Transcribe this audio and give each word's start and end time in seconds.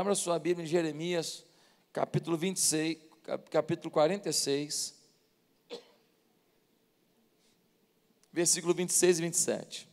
Abra 0.00 0.14
sua 0.14 0.38
Bíblia 0.38 0.64
em 0.64 0.66
Jeremias, 0.66 1.44
capítulo 1.92 2.34
26, 2.34 2.96
capítulo 3.50 3.90
46, 3.90 4.94
versículo 8.32 8.72
26 8.72 9.18
e 9.18 9.22
27. 9.22 9.88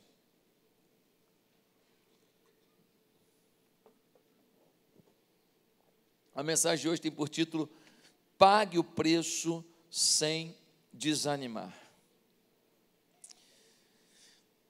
A 6.34 6.42
mensagem 6.42 6.84
de 6.84 6.88
hoje 6.88 7.02
tem 7.02 7.12
por 7.12 7.28
título 7.28 7.70
Pague 8.38 8.80
o 8.80 8.86
preço 8.86 9.62
sem 9.92 10.56
desanimar. 10.94 11.78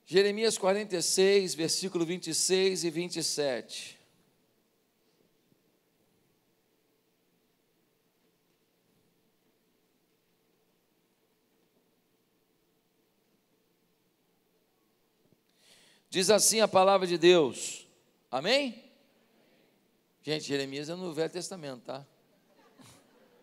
Jeremias 0.03 0.57
46, 0.57 1.53
versículo 1.53 2.07
26 2.07 2.85
e 2.85 2.89
27. 2.89 3.96
Diz 16.17 16.31
assim 16.31 16.61
a 16.61 16.67
palavra 16.67 17.05
de 17.05 17.15
Deus. 17.15 17.87
Amém? 18.31 18.83
Gente, 20.23 20.45
Jeremias 20.45 20.89
é 20.89 20.95
no 20.95 21.13
Velho 21.13 21.29
Testamento, 21.29 21.83
tá? 21.83 22.03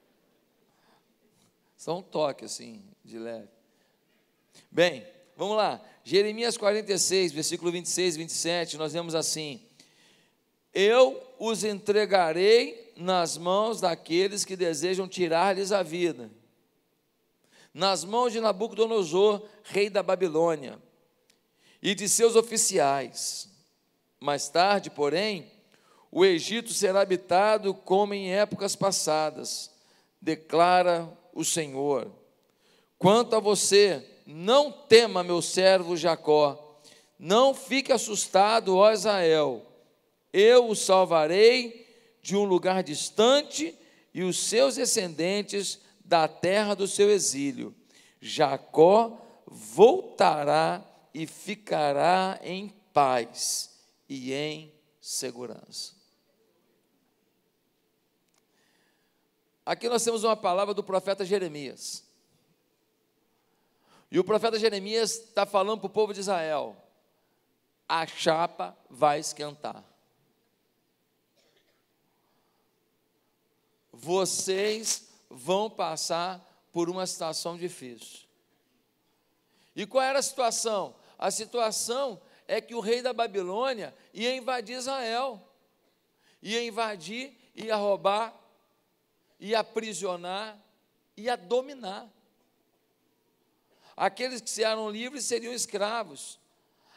Só 1.79 1.97
um 1.97 2.03
toque 2.03 2.45
assim, 2.45 2.83
de 3.05 3.17
leve. 3.17 3.47
Bem, 4.73 5.07
vamos 5.37 5.57
lá. 5.57 5.81
Jeremias 6.03 6.57
46, 6.57 7.31
versículo 7.31 7.71
26 7.71 8.17
e 8.17 8.19
27, 8.19 8.77
nós 8.77 8.93
vemos 8.93 9.15
assim: 9.15 9.65
Eu 10.75 11.23
os 11.39 11.63
entregarei 11.63 12.93
nas 12.97 13.39
mãos 13.39 13.81
daqueles 13.81 14.45
que 14.45 14.57
desejam 14.57 15.07
tirar-lhes 15.07 15.71
a 15.71 15.85
vida, 15.85 16.29
nas 17.73 18.03
mãos 18.03 18.33
de 18.33 18.41
Nabucodonosor, 18.41 19.47
rei 19.63 19.89
da 19.89 20.03
Babilônia, 20.03 20.83
e 21.85 21.95
de 21.95 22.09
seus 22.09 22.35
oficiais. 22.35 23.47
Mais 24.19 24.49
tarde, 24.49 24.89
porém, 24.89 25.53
o 26.11 26.25
Egito 26.25 26.73
será 26.73 27.03
habitado 27.03 27.75
como 27.75 28.15
em 28.15 28.33
épocas 28.33 28.75
passadas, 28.75 29.71
declara 30.19 31.07
o 31.35 31.45
Senhor. 31.45 32.11
Quanto 32.99 33.37
a 33.37 33.41
você, 33.41 34.03
não 34.27 34.73
tema, 34.73 35.23
meu 35.23 35.43
servo 35.43 35.95
Jacó, 35.95 36.81
não 37.19 37.53
fique 37.53 37.93
assustado, 37.93 38.77
ó 38.77 38.91
Israel, 38.91 39.63
eu 40.33 40.71
o 40.71 40.75
salvarei 40.75 41.87
de 42.23 42.35
um 42.35 42.45
lugar 42.45 42.83
distante 42.83 43.75
e 44.15 44.23
os 44.23 44.39
seus 44.39 44.77
descendentes 44.77 45.79
da 46.03 46.27
terra 46.27 46.75
do 46.75 46.89
seu 46.89 47.11
exílio. 47.11 47.75
Jacó 48.23 49.19
voltará 49.47 50.94
e 51.15 51.27
ficará 51.27 52.41
em 52.43 52.69
paz 52.93 53.79
e 54.09 54.33
em 54.33 54.75
segurança. 55.01 55.95
Aqui 59.65 59.89
nós 59.89 60.05
temos 60.05 60.25
uma 60.25 60.37
palavra 60.37 60.75
do 60.75 60.83
profeta 60.83 61.25
Jeremias. 61.25 62.05
E 64.11 64.19
o 64.19 64.25
profeta 64.25 64.59
Jeremias 64.59 65.13
está 65.13 65.47
falando 65.47 65.81
para 65.81 65.87
o 65.87 65.91
povo 65.91 66.13
de 66.13 66.21
Israel: 66.21 66.77
a 67.89 68.07
chapa 68.07 68.77
vai 68.91 69.21
esquentar. 69.21 69.83
Vocês 73.93 75.09
vão 75.31 75.71
passar 75.71 76.45
por 76.73 76.91
uma 76.91 77.07
situação 77.07 77.57
difícil. 77.57 78.25
E 79.75 79.87
qual 79.87 80.03
era 80.03 80.19
a 80.19 80.23
situação? 80.23 80.95
A 81.25 81.31
situação 81.31 82.21
é 82.47 82.61
que 82.61 82.75
o 82.75 82.81
rei 82.81 83.01
da 83.01 83.15
Babilônia 83.15 83.95
ia 84.13 84.37
invadir 84.37 84.77
Israel, 84.77 85.41
ia 86.43 86.63
invadir, 86.63 87.35
ia 87.55 87.77
roubar 87.77 88.45
ia 89.39 89.61
aprisionar, 89.61 90.59
ia 91.17 91.37
dominar. 91.37 92.11
Aqueles 93.97 94.41
que 94.41 94.51
se 94.51 94.63
eram 94.63 94.91
livres 94.91 95.25
seriam 95.25 95.53
escravos. 95.53 96.41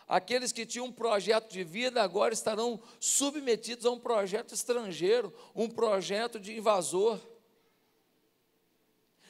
Aqueles 0.07 0.51
que 0.51 0.65
tinham 0.65 0.87
um 0.87 0.91
projeto 0.91 1.51
de 1.51 1.63
vida 1.63 2.01
agora 2.01 2.33
estarão 2.33 2.81
submetidos 2.99 3.85
a 3.85 3.91
um 3.91 3.99
projeto 3.99 4.53
estrangeiro, 4.53 5.33
um 5.53 5.69
projeto 5.69 6.39
de 6.39 6.57
invasor. 6.57 7.19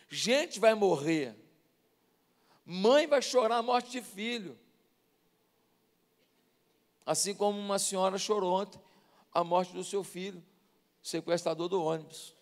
Gente 0.09 0.59
vai 0.59 0.75
morrer. 0.75 1.36
Mãe 2.63 3.07
vai 3.07 3.22
chorar 3.22 3.57
a 3.57 3.63
morte 3.63 3.90
de 3.91 4.02
filho. 4.02 4.57
Assim 7.07 7.34
como 7.34 7.57
uma 7.57 7.79
senhora 7.79 8.18
chorou 8.18 8.51
ontem 8.53 8.78
a 9.34 9.41
morte 9.41 9.72
do 9.72 9.81
seu 9.81 10.03
filho, 10.03 10.44
sequestrador 11.01 11.69
do 11.69 11.81
ônibus. 11.81 12.35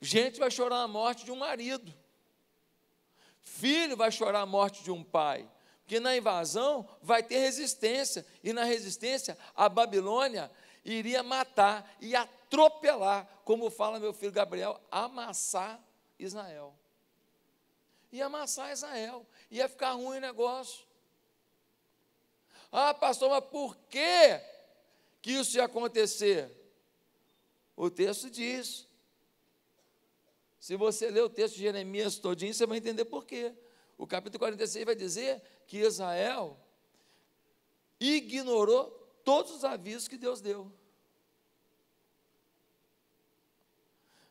Gente 0.00 0.40
vai 0.40 0.50
chorar 0.50 0.82
a 0.82 0.88
morte 0.88 1.24
de 1.24 1.30
um 1.30 1.36
marido. 1.36 1.94
Filho 3.44 3.96
vai 3.96 4.10
chorar 4.10 4.40
a 4.40 4.46
morte 4.46 4.82
de 4.82 4.90
um 4.90 5.04
pai. 5.04 5.48
Porque 5.82 6.00
na 6.00 6.16
invasão 6.16 6.88
vai 7.00 7.22
ter 7.22 7.38
resistência. 7.38 8.26
E 8.42 8.52
na 8.52 8.64
resistência, 8.64 9.38
a 9.54 9.68
Babilônia 9.68 10.50
iria 10.84 11.22
matar 11.22 11.88
e 12.00 12.16
atropelar, 12.16 13.28
como 13.44 13.70
fala 13.70 14.00
meu 14.00 14.12
filho 14.12 14.32
Gabriel, 14.32 14.80
amassar 14.90 15.80
Israel. 16.18 16.74
Ia 18.10 18.26
amassar 18.26 18.72
Israel. 18.72 19.24
Ia 19.52 19.68
ficar 19.68 19.92
ruim 19.92 20.18
o 20.18 20.20
negócio. 20.20 20.85
Ah, 22.70 22.92
pastor, 22.92 23.30
mas 23.30 23.44
por 23.44 23.76
que, 23.88 24.40
que 25.22 25.32
isso 25.32 25.56
ia 25.56 25.64
acontecer? 25.64 26.50
O 27.76 27.90
texto 27.90 28.30
diz: 28.30 28.86
se 30.58 30.76
você 30.76 31.10
ler 31.10 31.22
o 31.22 31.30
texto 31.30 31.54
de 31.54 31.62
Jeremias 31.62 32.18
todinho, 32.18 32.52
você 32.52 32.66
vai 32.66 32.78
entender 32.78 33.04
por 33.04 33.24
quê. 33.24 33.54
O 33.96 34.06
capítulo 34.06 34.40
46 34.40 34.84
vai 34.84 34.94
dizer 34.94 35.42
que 35.66 35.78
Israel 35.78 36.58
ignorou 38.00 38.90
todos 39.24 39.52
os 39.52 39.64
avisos 39.64 40.08
que 40.08 40.16
Deus 40.16 40.40
deu. 40.40 40.70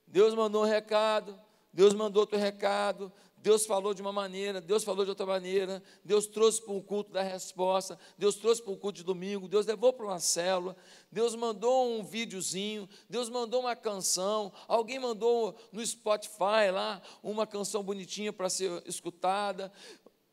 Deus 0.08 0.34
mandou 0.34 0.64
um 0.64 0.68
recado, 0.68 1.40
Deus 1.74 1.94
mandou 1.94 2.22
outro 2.22 2.38
recado, 2.38 3.12
Deus 3.46 3.64
falou 3.64 3.94
de 3.94 4.02
uma 4.02 4.12
maneira, 4.12 4.60
Deus 4.60 4.84
falou 4.84 5.06
de 5.06 5.12
outra 5.12 5.24
maneira, 5.24 5.84
Deus 6.04 6.26
trouxe 6.26 6.60
para 6.60 6.74
um 6.74 6.82
culto 6.82 7.12
da 7.12 7.22
resposta, 7.22 7.96
Deus 8.18 8.38
trouxe 8.38 8.60
para 8.60 8.72
um 8.72 8.76
culto 8.76 8.98
de 8.98 9.04
domingo, 9.04 9.48
Deus 9.48 9.68
levou 9.68 9.94
para 9.94 10.08
uma 10.08 10.20
célula, 10.20 10.76
Deus 11.12 11.36
mandou 11.36 11.92
um 11.92 12.04
videozinho, 12.04 12.90
Deus 13.08 13.30
mandou 13.30 13.60
uma 13.60 13.76
canção, 13.76 14.52
alguém 14.68 14.98
mandou 14.98 15.56
no 15.72 15.86
Spotify 15.86 16.72
lá 16.74 17.00
uma 17.22 17.46
canção 17.46 17.84
bonitinha 17.84 18.34
para 18.34 18.50
ser 18.50 18.82
escutada. 18.88 19.72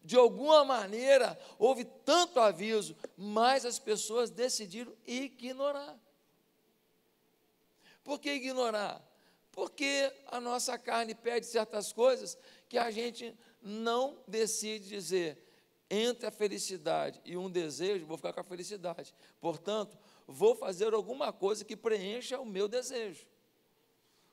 De 0.02 0.16
alguma 0.16 0.64
maneira 0.64 1.38
houve 1.58 1.84
tanto 1.84 2.40
aviso, 2.40 2.96
mas 3.14 3.66
as 3.66 3.78
pessoas 3.78 4.30
decidiram 4.30 4.94
ignorar. 5.06 6.00
Por 8.02 8.18
que 8.18 8.32
ignorar? 8.32 9.06
Porque 9.52 10.10
a 10.28 10.40
nossa 10.40 10.78
carne 10.78 11.14
pede 11.14 11.44
certas 11.44 11.92
coisas 11.92 12.38
que 12.72 12.78
a 12.78 12.90
gente 12.90 13.36
não 13.60 14.16
decide 14.26 14.88
dizer 14.88 15.36
entre 15.90 16.26
a 16.26 16.30
felicidade 16.30 17.20
e 17.22 17.36
um 17.36 17.50
desejo, 17.50 18.06
vou 18.06 18.16
ficar 18.16 18.32
com 18.32 18.40
a 18.40 18.44
felicidade. 18.44 19.14
Portanto, 19.38 19.98
vou 20.26 20.54
fazer 20.54 20.94
alguma 20.94 21.34
coisa 21.34 21.66
que 21.66 21.76
preencha 21.76 22.40
o 22.40 22.46
meu 22.46 22.66
desejo. 22.66 23.26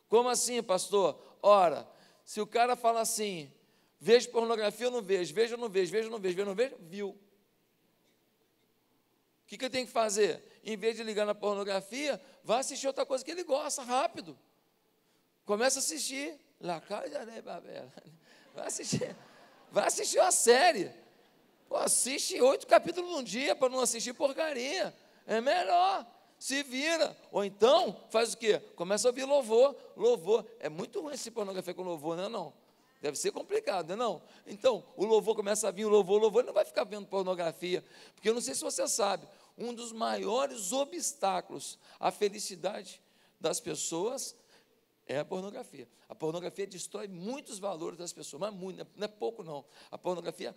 Como 0.07 0.29
assim, 0.29 0.63
pastor? 0.63 1.21
Ora, 1.43 1.85
se 2.23 2.39
o 2.39 2.47
cara 2.47 2.77
fala 2.77 3.01
assim, 3.01 3.51
vejo 3.99 4.29
pornografia 4.29 4.87
ou 4.87 4.93
não 4.93 5.01
vejo, 5.01 5.33
vejo 5.33 5.55
ou 5.55 5.59
não 5.59 5.67
vejo, 5.67 5.91
vejo 5.91 6.07
ou 6.07 6.11
não 6.13 6.19
vejo, 6.19 6.35
vejo 6.37 6.49
ou 6.49 6.55
não 6.55 6.55
vejo, 6.55 6.77
viu. 6.79 7.09
O 7.09 7.17
que, 9.47 9.57
que 9.57 9.65
eu 9.65 9.69
tenho 9.69 9.85
que 9.85 9.91
fazer? 9.91 10.41
Em 10.63 10.77
vez 10.77 10.95
de 10.95 11.03
ligar 11.03 11.25
na 11.25 11.35
pornografia, 11.35 12.21
vá 12.41 12.59
assistir 12.59 12.87
outra 12.87 13.05
coisa 13.05 13.21
que 13.21 13.31
ele 13.31 13.43
gosta, 13.43 13.83
rápido. 13.83 14.39
Começa 15.43 15.79
a 15.79 15.81
assistir. 15.81 16.39
La 16.61 16.81
Casa 16.81 17.25
de 17.25 17.41
Babel. 17.41 17.89
Vai 18.55 18.67
assistir, 18.67 19.15
vai 19.71 19.87
assistir 19.87 20.19
uma 20.19 20.31
série. 20.31 20.91
Pô, 21.67 21.77
assiste 21.77 22.41
oito 22.41 22.65
capítulos 22.65 23.11
num 23.11 23.23
dia 23.23 23.55
para 23.55 23.69
não 23.69 23.79
assistir 23.79 24.13
porcaria. 24.13 24.93
É 25.27 25.39
melhor. 25.39 26.05
Se 26.39 26.63
vira. 26.63 27.15
Ou 27.31 27.43
então, 27.43 27.95
faz 28.09 28.33
o 28.33 28.37
quê? 28.37 28.59
Começa 28.75 29.07
a 29.07 29.09
ouvir 29.09 29.25
louvor. 29.25 29.75
Louvor. 29.95 30.45
É 30.59 30.69
muito 30.69 31.01
ruim 31.01 31.13
esse 31.13 31.29
pornografia 31.29 31.73
com 31.73 31.83
louvor, 31.83 32.17
não 32.17 32.23
é 32.23 32.29
não? 32.29 32.53
Deve 33.01 33.17
ser 33.17 33.31
complicado, 33.31 33.87
não 33.89 33.93
é 33.93 33.97
não? 33.97 34.21
Então, 34.47 34.83
o 34.97 35.05
louvor 35.05 35.35
começa 35.35 35.67
a 35.67 35.71
vir, 35.71 35.85
o 35.85 35.89
louvor, 35.89 36.17
o 36.17 36.21
louvor, 36.23 36.41
ele 36.41 36.47
não 36.47 36.53
vai 36.53 36.65
ficar 36.65 36.83
vendo 36.83 37.05
pornografia. 37.05 37.83
Porque 38.15 38.27
eu 38.27 38.33
não 38.33 38.41
sei 38.41 38.55
se 38.55 38.61
você 38.61 38.87
sabe, 38.87 39.27
um 39.57 39.73
dos 39.73 39.91
maiores 39.91 40.71
obstáculos 40.71 41.77
à 41.99 42.11
felicidade 42.11 43.01
das 43.39 43.59
pessoas 43.59 44.35
é 45.09 45.17
a 45.17 45.25
pornografia. 45.25 45.89
A 46.07 46.13
pornografia 46.13 46.67
destrói 46.67 47.07
muitos 47.07 47.57
valores 47.57 47.97
das 47.97 48.13
pessoas, 48.13 48.39
mas 48.39 48.53
muito, 48.53 48.85
não 48.95 49.05
é 49.05 49.07
pouco 49.07 49.43
não. 49.43 49.65
A 49.89 49.97
pornografia 49.97 50.55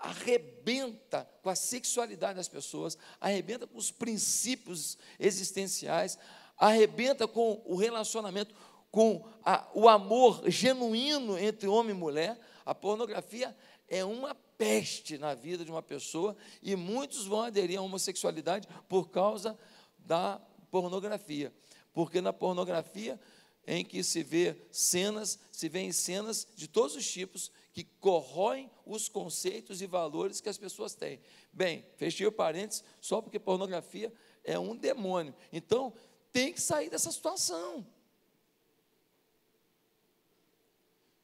arrebenta 0.00 1.28
com 1.42 1.50
a 1.50 1.54
sexualidade 1.54 2.36
das 2.36 2.48
pessoas, 2.48 2.96
arrebenta 3.20 3.66
com 3.66 3.76
os 3.76 3.90
princípios 3.90 4.96
existenciais, 5.18 6.18
arrebenta 6.56 7.28
com 7.28 7.62
o 7.66 7.76
relacionamento, 7.76 8.54
com 8.90 9.28
a, 9.44 9.68
o 9.74 9.86
amor 9.86 10.50
genuíno 10.50 11.38
entre 11.38 11.68
homem 11.68 11.94
e 11.94 11.98
mulher. 11.98 12.40
A 12.64 12.74
pornografia 12.74 13.54
é 13.86 14.02
uma 14.02 14.34
peste 14.34 15.18
na 15.18 15.34
vida 15.34 15.62
de 15.62 15.70
uma 15.70 15.82
pessoa 15.82 16.34
e 16.62 16.74
muitos 16.74 17.26
vão 17.26 17.42
aderir 17.42 17.78
à 17.78 17.82
homossexualidade 17.82 18.66
por 18.88 19.10
causa 19.10 19.58
da 19.98 20.40
pornografia. 20.70 21.52
Porque 21.92 22.22
na 22.22 22.32
pornografia 22.32 23.20
em 23.66 23.84
que 23.84 24.02
se 24.02 24.22
vê 24.22 24.56
cenas, 24.70 25.38
se 25.52 25.68
vê 25.68 25.92
cenas 25.92 26.46
de 26.56 26.66
todos 26.66 26.96
os 26.96 27.10
tipos 27.10 27.50
que 27.72 27.84
corroem 27.84 28.70
os 28.84 29.08
conceitos 29.08 29.80
e 29.80 29.86
valores 29.86 30.40
que 30.40 30.48
as 30.48 30.58
pessoas 30.58 30.94
têm. 30.94 31.20
Bem, 31.52 31.84
fechei 31.96 32.26
o 32.26 32.32
parênteses 32.32 32.82
só 33.00 33.20
porque 33.20 33.38
pornografia 33.38 34.12
é 34.42 34.58
um 34.58 34.74
demônio. 34.74 35.34
Então, 35.52 35.92
tem 36.32 36.52
que 36.52 36.60
sair 36.60 36.90
dessa 36.90 37.12
situação. 37.12 37.86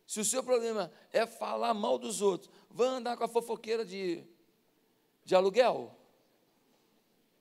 Se 0.06 0.20
o 0.20 0.24
seu 0.24 0.42
problema 0.42 0.92
é 1.12 1.26
falar 1.26 1.74
mal 1.74 1.98
dos 1.98 2.22
outros, 2.22 2.50
vai 2.70 2.88
andar 2.88 3.16
com 3.16 3.24
a 3.24 3.28
fofoqueira 3.28 3.84
de, 3.84 4.22
de 5.24 5.34
aluguel? 5.34 5.95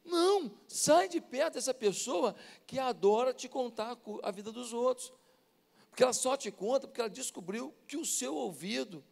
Não, 0.05 0.55
sai 0.67 1.09
de 1.09 1.19
perto 1.19 1.55
dessa 1.55 1.73
pessoa 1.73 2.35
que 2.67 2.77
adora 2.77 3.33
te 3.33 3.49
contar 3.49 3.97
a 4.21 4.31
vida 4.31 4.51
dos 4.51 4.71
outros. 4.71 5.11
Porque 5.89 6.03
ela 6.03 6.13
só 6.13 6.37
te 6.37 6.51
conta 6.51 6.87
porque 6.87 7.01
ela 7.01 7.09
descobriu 7.09 7.73
que 7.87 7.97
o 7.97 8.05
seu 8.05 8.35
ouvido 8.35 9.03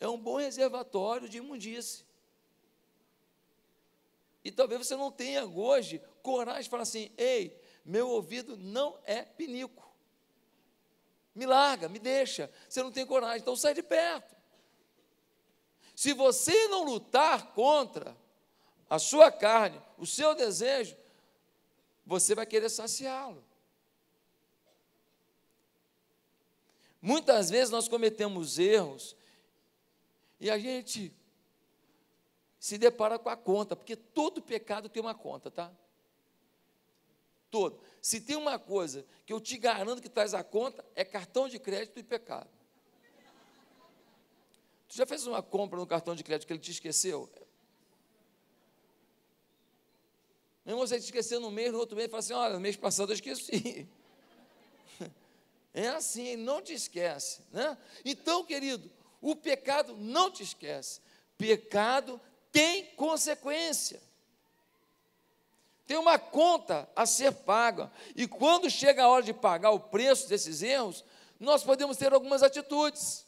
é 0.00 0.08
um 0.08 0.18
bom 0.18 0.36
reservatório 0.36 1.28
de 1.28 1.38
imundície. 1.38 2.04
E 4.44 4.50
talvez 4.50 4.86
você 4.86 4.96
não 4.96 5.10
tenha 5.10 5.44
hoje 5.44 6.02
coragem 6.22 6.62
de 6.62 6.70
falar 6.70 6.82
assim: 6.82 7.12
ei, 7.16 7.60
meu 7.84 8.08
ouvido 8.08 8.56
não 8.56 8.98
é 9.04 9.22
pinico. 9.22 9.86
Me 11.34 11.46
larga, 11.46 11.88
me 11.88 11.98
deixa. 11.98 12.50
Você 12.68 12.82
não 12.82 12.90
tem 12.90 13.06
coragem, 13.06 13.42
então 13.42 13.54
sai 13.54 13.74
de 13.74 13.82
perto. 13.82 14.34
Se 15.94 16.12
você 16.12 16.68
não 16.68 16.84
lutar 16.84 17.52
contra 17.52 18.16
a 18.88 18.98
sua 18.98 19.30
carne, 19.30 19.80
o 19.98 20.06
seu 20.06 20.34
desejo, 20.34 20.96
você 22.04 22.34
vai 22.34 22.46
querer 22.46 22.68
saciá-lo. 22.68 23.44
Muitas 27.00 27.50
vezes 27.50 27.70
nós 27.70 27.88
cometemos 27.88 28.58
erros 28.58 29.16
e 30.40 30.50
a 30.50 30.58
gente 30.58 31.12
se 32.58 32.78
depara 32.78 33.18
com 33.18 33.28
a 33.28 33.36
conta, 33.36 33.76
porque 33.76 33.96
todo 33.96 34.42
pecado 34.42 34.88
tem 34.88 35.00
uma 35.00 35.14
conta, 35.14 35.50
tá? 35.50 35.72
Todo. 37.50 37.80
Se 38.02 38.20
tem 38.20 38.36
uma 38.36 38.58
coisa 38.58 39.06
que 39.24 39.32
eu 39.32 39.40
te 39.40 39.56
garanto 39.56 40.02
que 40.02 40.08
traz 40.08 40.34
a 40.34 40.42
conta, 40.42 40.84
é 40.94 41.04
cartão 41.04 41.48
de 41.48 41.58
crédito 41.58 41.98
e 41.98 42.02
pecado. 42.02 42.50
Tu 44.88 44.96
já 44.96 45.06
fez 45.06 45.26
uma 45.26 45.42
compra 45.42 45.78
no 45.78 45.86
cartão 45.86 46.14
de 46.14 46.22
crédito 46.22 46.46
que 46.46 46.52
ele 46.52 46.60
te 46.60 46.70
esqueceu? 46.70 47.28
Mesmo 50.66 50.80
você 50.80 50.96
esquecer 50.96 51.38
no 51.38 51.50
mês, 51.50 51.72
no 51.72 51.78
outro 51.78 51.96
mês, 51.96 52.10
fala 52.10 52.18
assim: 52.18 52.34
olha, 52.34 52.60
mês 52.60 52.76
passado 52.76 53.10
eu 53.10 53.14
esqueci. 53.14 53.88
É 55.78 55.88
assim, 55.88 56.36
não 56.36 56.62
te 56.62 56.72
esquece. 56.72 57.42
Né? 57.52 57.76
Então, 58.02 58.42
querido, 58.42 58.90
o 59.20 59.36
pecado 59.36 59.94
não 59.94 60.30
te 60.30 60.42
esquece. 60.42 61.02
Pecado 61.36 62.18
tem 62.50 62.86
consequência 62.94 64.00
tem 65.86 65.96
uma 65.96 66.18
conta 66.18 66.88
a 66.96 67.06
ser 67.06 67.32
paga. 67.32 67.90
E 68.16 68.26
quando 68.26 68.68
chega 68.68 69.04
a 69.04 69.08
hora 69.08 69.22
de 69.22 69.32
pagar 69.32 69.70
o 69.70 69.78
preço 69.78 70.28
desses 70.28 70.62
erros, 70.62 71.04
nós 71.38 71.62
podemos 71.62 71.96
ter 71.96 72.12
algumas 72.12 72.42
atitudes. 72.42 73.24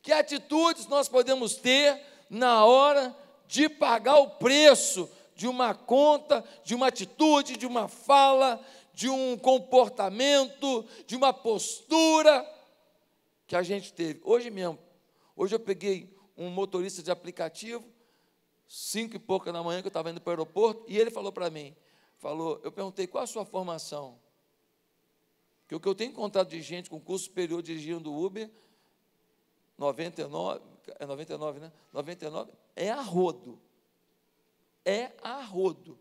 Que 0.00 0.12
atitudes 0.12 0.86
nós 0.86 1.08
podemos 1.08 1.56
ter 1.56 2.00
na 2.30 2.64
hora 2.64 3.14
de 3.48 3.68
pagar 3.68 4.18
o 4.18 4.30
preço 4.30 5.10
de 5.36 5.46
uma 5.46 5.74
conta, 5.74 6.44
de 6.64 6.74
uma 6.74 6.88
atitude, 6.88 7.56
de 7.56 7.66
uma 7.66 7.86
fala, 7.86 8.60
de 8.92 9.08
um 9.08 9.36
comportamento, 9.38 10.84
de 11.06 11.14
uma 11.14 11.32
postura 11.32 12.44
que 13.46 13.54
a 13.54 13.62
gente 13.62 13.92
teve. 13.92 14.20
Hoje 14.24 14.50
mesmo, 14.50 14.78
hoje 15.36 15.54
eu 15.54 15.60
peguei 15.60 16.12
um 16.36 16.48
motorista 16.48 17.02
de 17.02 17.10
aplicativo 17.10 17.84
cinco 18.68 19.16
e 19.16 19.18
pouca 19.18 19.52
da 19.52 19.62
manhã, 19.62 19.80
que 19.80 19.86
eu 19.86 19.90
estava 19.90 20.10
indo 20.10 20.20
para 20.20 20.30
o 20.30 20.32
aeroporto, 20.32 20.84
e 20.88 20.98
ele 20.98 21.10
falou 21.10 21.30
para 21.30 21.48
mim, 21.50 21.74
falou, 22.18 22.60
eu 22.64 22.72
perguntei, 22.72 23.06
qual 23.06 23.22
a 23.22 23.26
sua 23.26 23.44
formação? 23.44 24.18
Porque 25.60 25.74
o 25.74 25.80
que 25.80 25.88
eu 25.88 25.94
tenho 25.94 26.10
encontrado 26.10 26.48
de 26.48 26.60
gente 26.62 26.90
com 26.90 27.00
curso 27.00 27.26
superior 27.26 27.62
dirigindo 27.62 28.12
Uber, 28.12 28.50
99, 29.78 30.60
é 30.98 31.06
99, 31.06 31.60
né? 31.60 31.72
99, 31.92 32.52
é 32.74 32.90
a 32.90 33.00
rodo. 33.00 33.60
É 34.86 35.10
a 35.20 35.42
rodo. 35.42 35.98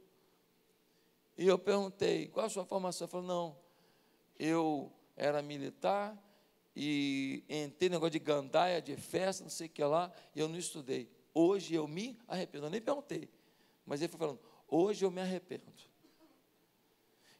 E 1.36 1.48
eu 1.48 1.58
perguntei, 1.58 2.28
qual 2.28 2.46
a 2.46 2.50
sua 2.50 2.64
formação? 2.64 3.06
Ele 3.06 3.12
falou, 3.12 3.28
não, 3.28 3.58
eu 4.40 4.94
era 5.18 5.42
militar 5.42 6.18
e 6.76 7.44
entrei 7.50 7.90
no 7.90 7.96
negócio 7.96 8.12
de 8.12 8.20
gandaia, 8.20 8.82
de 8.82 8.96
festa, 8.96 9.44
não 9.44 9.50
sei 9.50 9.68
o 9.68 9.70
que 9.70 9.84
lá, 9.84 10.12
e 10.36 10.40
eu 10.40 10.48
não 10.48 10.58
estudei. 10.58 11.10
Hoje 11.34 11.74
eu 11.74 11.88
me 11.88 12.18
arrependo. 12.28 12.68
Eu 12.68 12.70
nem 12.70 12.80
perguntei. 12.80 13.30
Mas 13.86 14.02
ele 14.02 14.10
foi 14.10 14.20
falando: 14.20 14.40
hoje 14.68 15.04
eu 15.04 15.12
me 15.12 15.22
arrependo. 15.22 15.64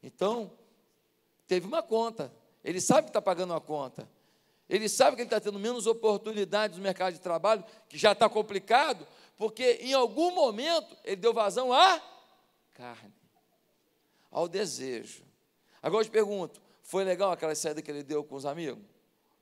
Então, 0.02 0.52
teve 1.48 1.66
uma 1.66 1.84
conta. 1.84 2.34
Ele 2.64 2.82
sabe 2.82 3.04
que 3.04 3.10
está 3.10 3.22
pagando 3.22 3.52
uma 3.52 3.62
conta. 3.62 4.10
Ele 4.68 4.90
sabe 4.90 5.16
que 5.16 5.22
ele 5.22 5.28
está 5.28 5.40
tendo 5.40 5.60
menos 5.60 5.86
oportunidades 5.86 6.78
no 6.78 6.84
mercado 6.84 7.14
de 7.14 7.20
trabalho, 7.20 7.64
que 7.88 7.98
já 7.98 8.14
está 8.14 8.28
complicado, 8.28 9.08
porque 9.38 9.80
em 9.82 9.94
algum 9.94 10.32
momento 10.32 10.96
ele 11.04 11.18
deu 11.18 11.34
vazão 11.34 11.74
à 11.74 12.02
carne, 12.74 13.14
ao 14.32 14.48
desejo. 14.48 15.24
Agora 15.82 16.02
eu 16.02 16.06
te 16.10 16.12
pergunto: 16.12 16.62
foi 16.82 17.04
legal 17.04 17.32
aquela 17.32 17.54
saída 17.56 17.82
que 17.82 17.92
ele 17.92 18.04
deu 18.04 18.24
com 18.24 18.36
os 18.36 18.46
amigos? 18.46 18.84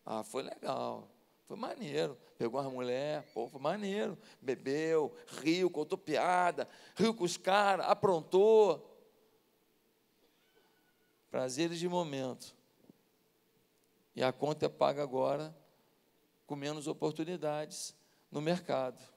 Ah, 0.06 0.24
foi 0.24 0.44
legal. 0.44 1.08
Foi 1.48 1.58
maneiro. 1.58 2.18
Pegou 2.38 2.60
uma 2.60 2.70
mulher, 2.70 3.24
pô, 3.34 3.48
foi 3.48 3.62
maneiro. 3.62 4.18
Bebeu, 4.42 5.16
riu, 5.42 5.70
contou 5.70 5.98
piada, 5.98 6.68
riu 6.96 7.14
com 7.14 7.24
os 7.24 7.38
caras, 7.38 7.86
aprontou. 7.88 8.90
Prazeres 11.30 11.80
de 11.80 11.88
momento. 11.88 12.56
E 14.16 14.24
a 14.24 14.32
conta 14.32 14.66
é 14.66 14.70
paga 14.70 15.02
agora 15.02 15.56
com 16.46 16.56
menos 16.56 16.88
oportunidades 16.88 17.96
no 18.32 18.42
mercado 18.42 19.13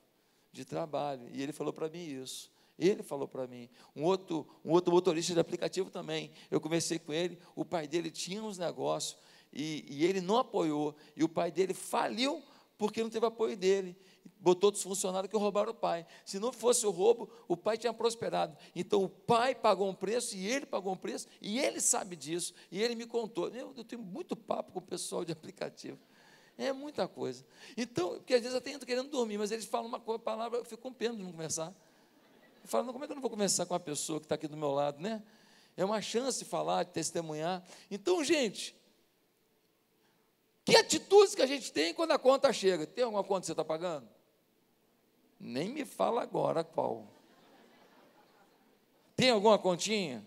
de 0.57 0.65
trabalho. 0.65 1.29
E 1.33 1.43
ele 1.43 1.53
falou 1.53 1.73
para 1.73 1.89
mim 1.89 2.05
isso. 2.05 2.51
Ele 2.79 3.03
falou 3.03 3.29
para 3.29 3.47
mim. 3.47 3.69
Um 3.95 4.05
outro, 4.05 4.47
um 4.65 4.73
outro 4.73 4.93
motorista 4.93 5.33
de 5.35 5.41
aplicativo 5.41 5.91
também. 5.91 6.31
Eu 6.51 6.61
conversei 6.61 6.99
com 6.99 7.13
ele. 7.13 7.39
O 7.55 7.65
pai 7.65 7.87
dele 7.87 8.11
tinha 8.11 8.43
uns 8.43 8.59
negócios 8.59 9.17
e, 9.53 9.85
e 9.89 10.05
ele 10.05 10.21
não 10.21 10.39
apoiou. 10.39 10.95
E 11.17 11.25
o 11.25 11.29
pai 11.29 11.51
dele 11.51 11.73
faliu 11.73 12.43
porque 12.79 13.03
não 13.03 13.11
teve 13.11 13.25
apoio 13.27 13.57
dele. 13.57 13.97
Botou 14.39 14.69
outros 14.69 14.83
funcionários 14.83 15.31
que 15.31 15.37
roubaram 15.37 15.71
o 15.71 15.75
pai. 15.75 16.07
Se 16.25 16.39
não 16.39 16.53
fosse 16.53 16.87
o 16.87 16.91
roubo, 16.91 17.31
o 17.49 17.57
pai 17.57 17.79
tinha 17.79 17.93
prosperado. 17.93 18.57
Então 18.75 19.03
o 19.03 19.09
pai 19.09 19.55
pagou 19.55 19.89
um 19.89 19.95
preço 19.95 20.37
e 20.37 20.47
ele 20.47 20.67
pagou 20.67 20.93
um 20.93 20.97
preço, 20.97 21.27
e 21.41 21.59
ele 21.59 21.81
sabe 21.81 22.17
disso. 22.17 22.53
E 22.71 22.83
ele 22.83 22.95
me 22.95 23.07
contou. 23.07 23.49
Eu, 23.49 23.73
eu 23.77 23.85
tenho 23.85 24.03
muito 24.03 24.37
papo 24.37 24.73
com 24.73 24.79
o 24.79 24.83
pessoal 24.83 25.25
de 25.25 25.33
aplicativo. 25.33 25.99
É 26.59 26.73
muita 26.73 27.07
coisa. 27.07 27.45
Então, 27.77 28.15
porque 28.15 28.35
às 28.35 28.41
vezes 28.41 28.57
até 28.57 28.71
estou 28.71 28.87
querendo 28.87 29.11
dormir, 29.11 29.37
mas 29.37 29.51
eles 29.51 29.67
falam 29.67 29.89
uma 29.89 30.01
palavra, 30.19 30.59
eu 30.59 30.65
fico 30.65 30.83
com 30.83 30.93
pena 30.93 31.15
de 31.15 31.23
não 31.23 31.33
conversar. 31.33 31.75
Eu 32.63 32.69
falo, 32.69 32.93
como 32.93 33.05
é 33.05 33.07
que 33.07 33.13
eu 33.13 33.17
não 33.17 33.23
vou 33.23 33.31
conversar 33.31 33.67
com 33.67 33.75
uma 33.75 33.81
pessoa 33.81 34.19
que 34.19 34.25
está 34.25 34.35
aqui 34.35 34.49
do 34.49 34.57
meu 34.57 34.71
lado, 34.71 35.01
né? 35.01 35.23
É 35.77 35.85
uma 35.85 36.01
chance 36.01 36.39
de 36.39 36.45
falar, 36.47 36.85
de 36.85 36.93
testemunhar. 36.93 37.63
Então, 37.91 38.25
gente, 38.25 38.75
que 40.65 40.75
atitudes 40.75 41.35
que 41.35 41.43
a 41.43 41.47
gente 41.47 41.71
tem 41.71 41.93
quando 41.93 42.13
a 42.13 42.19
conta 42.19 42.53
chega? 42.53 42.87
Tem 42.87 43.05
alguma 43.05 43.23
conta 43.23 43.41
que 43.41 43.47
você 43.47 43.53
está 43.53 43.65
pagando? 43.65 44.09
Nem 45.39 45.69
me 45.69 45.85
fala 45.85 46.23
agora 46.23 46.65
qual. 46.65 47.07
Tem 49.15 49.31
alguma 49.31 49.59
continha? 49.59 50.27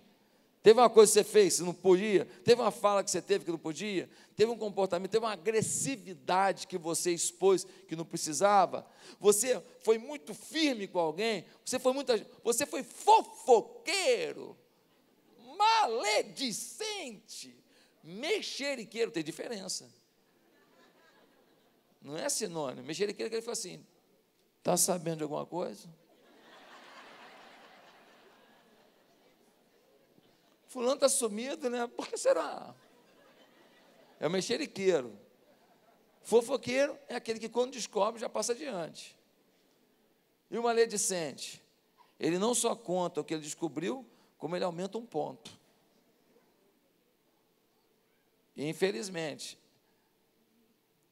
Teve 0.61 0.79
uma 0.79 0.89
coisa 0.89 1.09
que 1.09 1.13
você 1.13 1.23
fez 1.23 1.57
que 1.57 1.63
não 1.63 1.73
podia? 1.73 2.25
Teve 2.43 2.61
uma 2.61 2.71
fala 2.71 3.01
que 3.03 3.09
você 3.09 3.21
teve 3.21 3.45
que 3.45 3.51
não 3.51 3.57
podia? 3.57 4.09
Teve 4.35 4.51
um 4.51 4.57
comportamento, 4.57 5.09
teve 5.09 5.25
uma 5.25 5.31
agressividade 5.31 6.67
que 6.67 6.77
você 6.77 7.11
expôs 7.11 7.65
que 7.87 7.95
não 7.95 8.03
precisava? 8.03 8.85
Você 9.19 9.63
foi 9.81 9.97
muito 9.97 10.33
firme 10.33 10.85
com 10.87 10.99
alguém? 10.99 11.45
Você 11.63 11.79
foi 11.79 11.93
muito, 11.93 12.11
você 12.43 12.65
foi 12.65 12.83
fofoqueiro, 12.83 14.57
maledicente, 15.57 17.55
mexeriqueiro, 18.03 19.11
tem 19.11 19.23
diferença. 19.23 19.89
Não 22.01 22.17
é 22.17 22.27
sinônimo. 22.27 22.85
Mexeriqueiro 22.85 23.29
que 23.29 23.35
ele 23.35 23.41
falou 23.41 23.53
assim: 23.53 23.85
está 24.57 24.75
sabendo 24.75 25.17
de 25.17 25.23
alguma 25.23 25.45
coisa? 25.45 25.87
Fulano 30.69 30.93
está 30.93 31.09
sumido, 31.09 31.67
né? 31.67 31.87
Por 31.87 32.07
que 32.07 32.15
será? 32.15 32.75
É 34.19 34.27
o 34.27 34.29
mexeriqueiro. 34.29 35.17
Fofoqueiro 36.21 36.95
é 37.07 37.15
aquele 37.15 37.39
que, 37.39 37.49
quando 37.49 37.71
descobre, 37.71 38.21
já 38.21 38.29
passa 38.29 38.53
adiante. 38.53 39.17
E 40.49 40.57
o 40.59 40.63
maledicente? 40.63 41.59
Ele 42.19 42.37
não 42.37 42.53
só 42.53 42.75
conta 42.75 43.19
o 43.19 43.23
que 43.23 43.33
ele 43.33 43.41
descobriu, 43.41 44.05
como 44.37 44.55
ele 44.55 44.63
aumenta 44.63 44.99
um 44.99 45.05
ponto. 45.07 45.51
E, 48.55 48.69
infelizmente, 48.69 49.57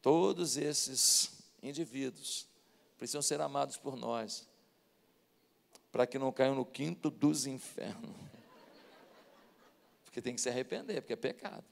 todos 0.04 0.56
esses 0.56 1.32
indivíduos 1.64 2.48
precisam 2.96 3.24
ser 3.24 3.42
amados 3.42 3.76
por 3.76 3.96
nós, 3.96 4.48
para 5.92 6.06
que 6.06 6.20
não 6.20 6.32
caiam 6.32 6.54
no 6.54 6.66
quinto 6.66 7.10
dos 7.10 7.48
infernos. 7.48 8.37
Porque 10.18 10.22
tem 10.24 10.34
que 10.34 10.42
se 10.42 10.50
arrepender, 10.50 11.00
porque 11.00 11.14
é 11.14 11.16
pecado. 11.16 11.64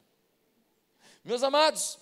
Meus 1.23 1.41
amados, 1.41 1.97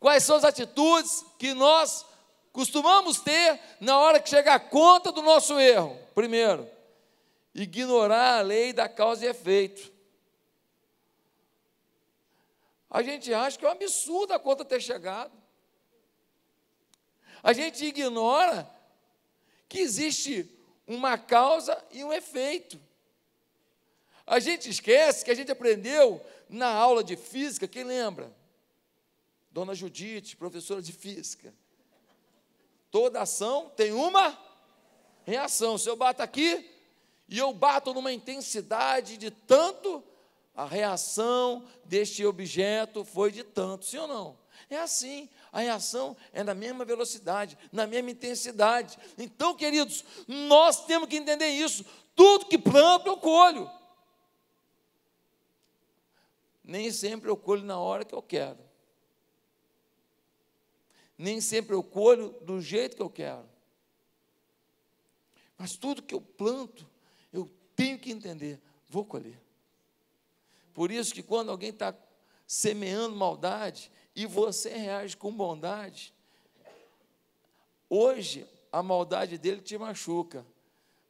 quais 0.00 0.24
são 0.24 0.34
as 0.34 0.42
atitudes 0.42 1.24
que 1.38 1.54
nós 1.54 2.04
costumamos 2.52 3.20
ter 3.20 3.60
na 3.78 3.96
hora 3.96 4.18
que 4.18 4.28
chega 4.28 4.52
a 4.52 4.58
conta 4.58 5.12
do 5.12 5.22
nosso 5.22 5.60
erro? 5.60 5.96
Primeiro, 6.12 6.68
ignorar 7.54 8.40
a 8.40 8.42
lei 8.42 8.72
da 8.72 8.88
causa 8.88 9.24
e 9.24 9.28
efeito. 9.28 9.92
A 12.90 13.00
gente 13.00 13.32
acha 13.32 13.56
que 13.56 13.64
é 13.64 13.68
um 13.68 13.72
absurdo 13.72 14.32
a 14.32 14.40
conta 14.40 14.64
ter 14.64 14.80
chegado. 14.80 15.30
A 17.44 17.52
gente 17.52 17.84
ignora 17.84 18.68
que 19.68 19.78
existe 19.78 20.50
uma 20.84 21.16
causa 21.16 21.80
e 21.92 22.02
um 22.02 22.12
efeito. 22.12 22.89
A 24.30 24.38
gente 24.38 24.70
esquece 24.70 25.24
que 25.24 25.30
a 25.32 25.34
gente 25.34 25.50
aprendeu 25.50 26.24
na 26.48 26.68
aula 26.68 27.02
de 27.02 27.16
física, 27.16 27.66
quem 27.66 27.82
lembra? 27.82 28.32
Dona 29.50 29.74
Judite, 29.74 30.36
professora 30.36 30.80
de 30.80 30.92
física. 30.92 31.52
Toda 32.92 33.22
ação 33.22 33.72
tem 33.74 33.90
uma 33.90 34.38
reação. 35.24 35.76
Se 35.76 35.90
eu 35.90 35.96
bato 35.96 36.22
aqui 36.22 36.64
e 37.28 37.38
eu 37.38 37.52
bato 37.52 37.92
numa 37.92 38.12
intensidade 38.12 39.16
de 39.16 39.32
tanto, 39.32 40.00
a 40.54 40.64
reação 40.64 41.66
deste 41.84 42.24
objeto 42.24 43.04
foi 43.04 43.32
de 43.32 43.42
tanto, 43.42 43.84
sim 43.84 43.98
ou 43.98 44.06
não? 44.06 44.38
É 44.70 44.76
assim, 44.76 45.28
a 45.50 45.58
reação 45.58 46.16
é 46.32 46.44
na 46.44 46.54
mesma 46.54 46.84
velocidade, 46.84 47.58
na 47.72 47.84
mesma 47.84 48.12
intensidade. 48.12 48.96
Então, 49.18 49.56
queridos, 49.56 50.04
nós 50.28 50.86
temos 50.86 51.08
que 51.08 51.16
entender 51.16 51.48
isso. 51.48 51.84
Tudo 52.14 52.46
que 52.46 52.56
planto, 52.56 53.08
eu 53.08 53.16
colho 53.16 53.79
nem 56.70 56.92
sempre 56.92 57.28
eu 57.28 57.36
colho 57.36 57.64
na 57.64 57.80
hora 57.80 58.04
que 58.04 58.14
eu 58.14 58.22
quero. 58.22 58.60
Nem 61.18 61.40
sempre 61.40 61.74
eu 61.74 61.82
colho 61.82 62.30
do 62.42 62.60
jeito 62.60 62.94
que 62.94 63.02
eu 63.02 63.10
quero. 63.10 63.44
Mas 65.58 65.72
tudo 65.72 66.00
que 66.00 66.14
eu 66.14 66.20
planto, 66.20 66.88
eu 67.32 67.50
tenho 67.74 67.98
que 67.98 68.12
entender, 68.12 68.60
vou 68.88 69.04
colher. 69.04 69.36
Por 70.72 70.92
isso 70.92 71.12
que 71.12 71.24
quando 71.24 71.50
alguém 71.50 71.70
está 71.70 71.92
semeando 72.46 73.16
maldade 73.16 73.90
e 74.14 74.24
você 74.24 74.70
reage 74.70 75.16
com 75.16 75.34
bondade, 75.34 76.14
hoje 77.88 78.46
a 78.70 78.80
maldade 78.80 79.36
dele 79.38 79.60
te 79.60 79.76
machuca, 79.76 80.46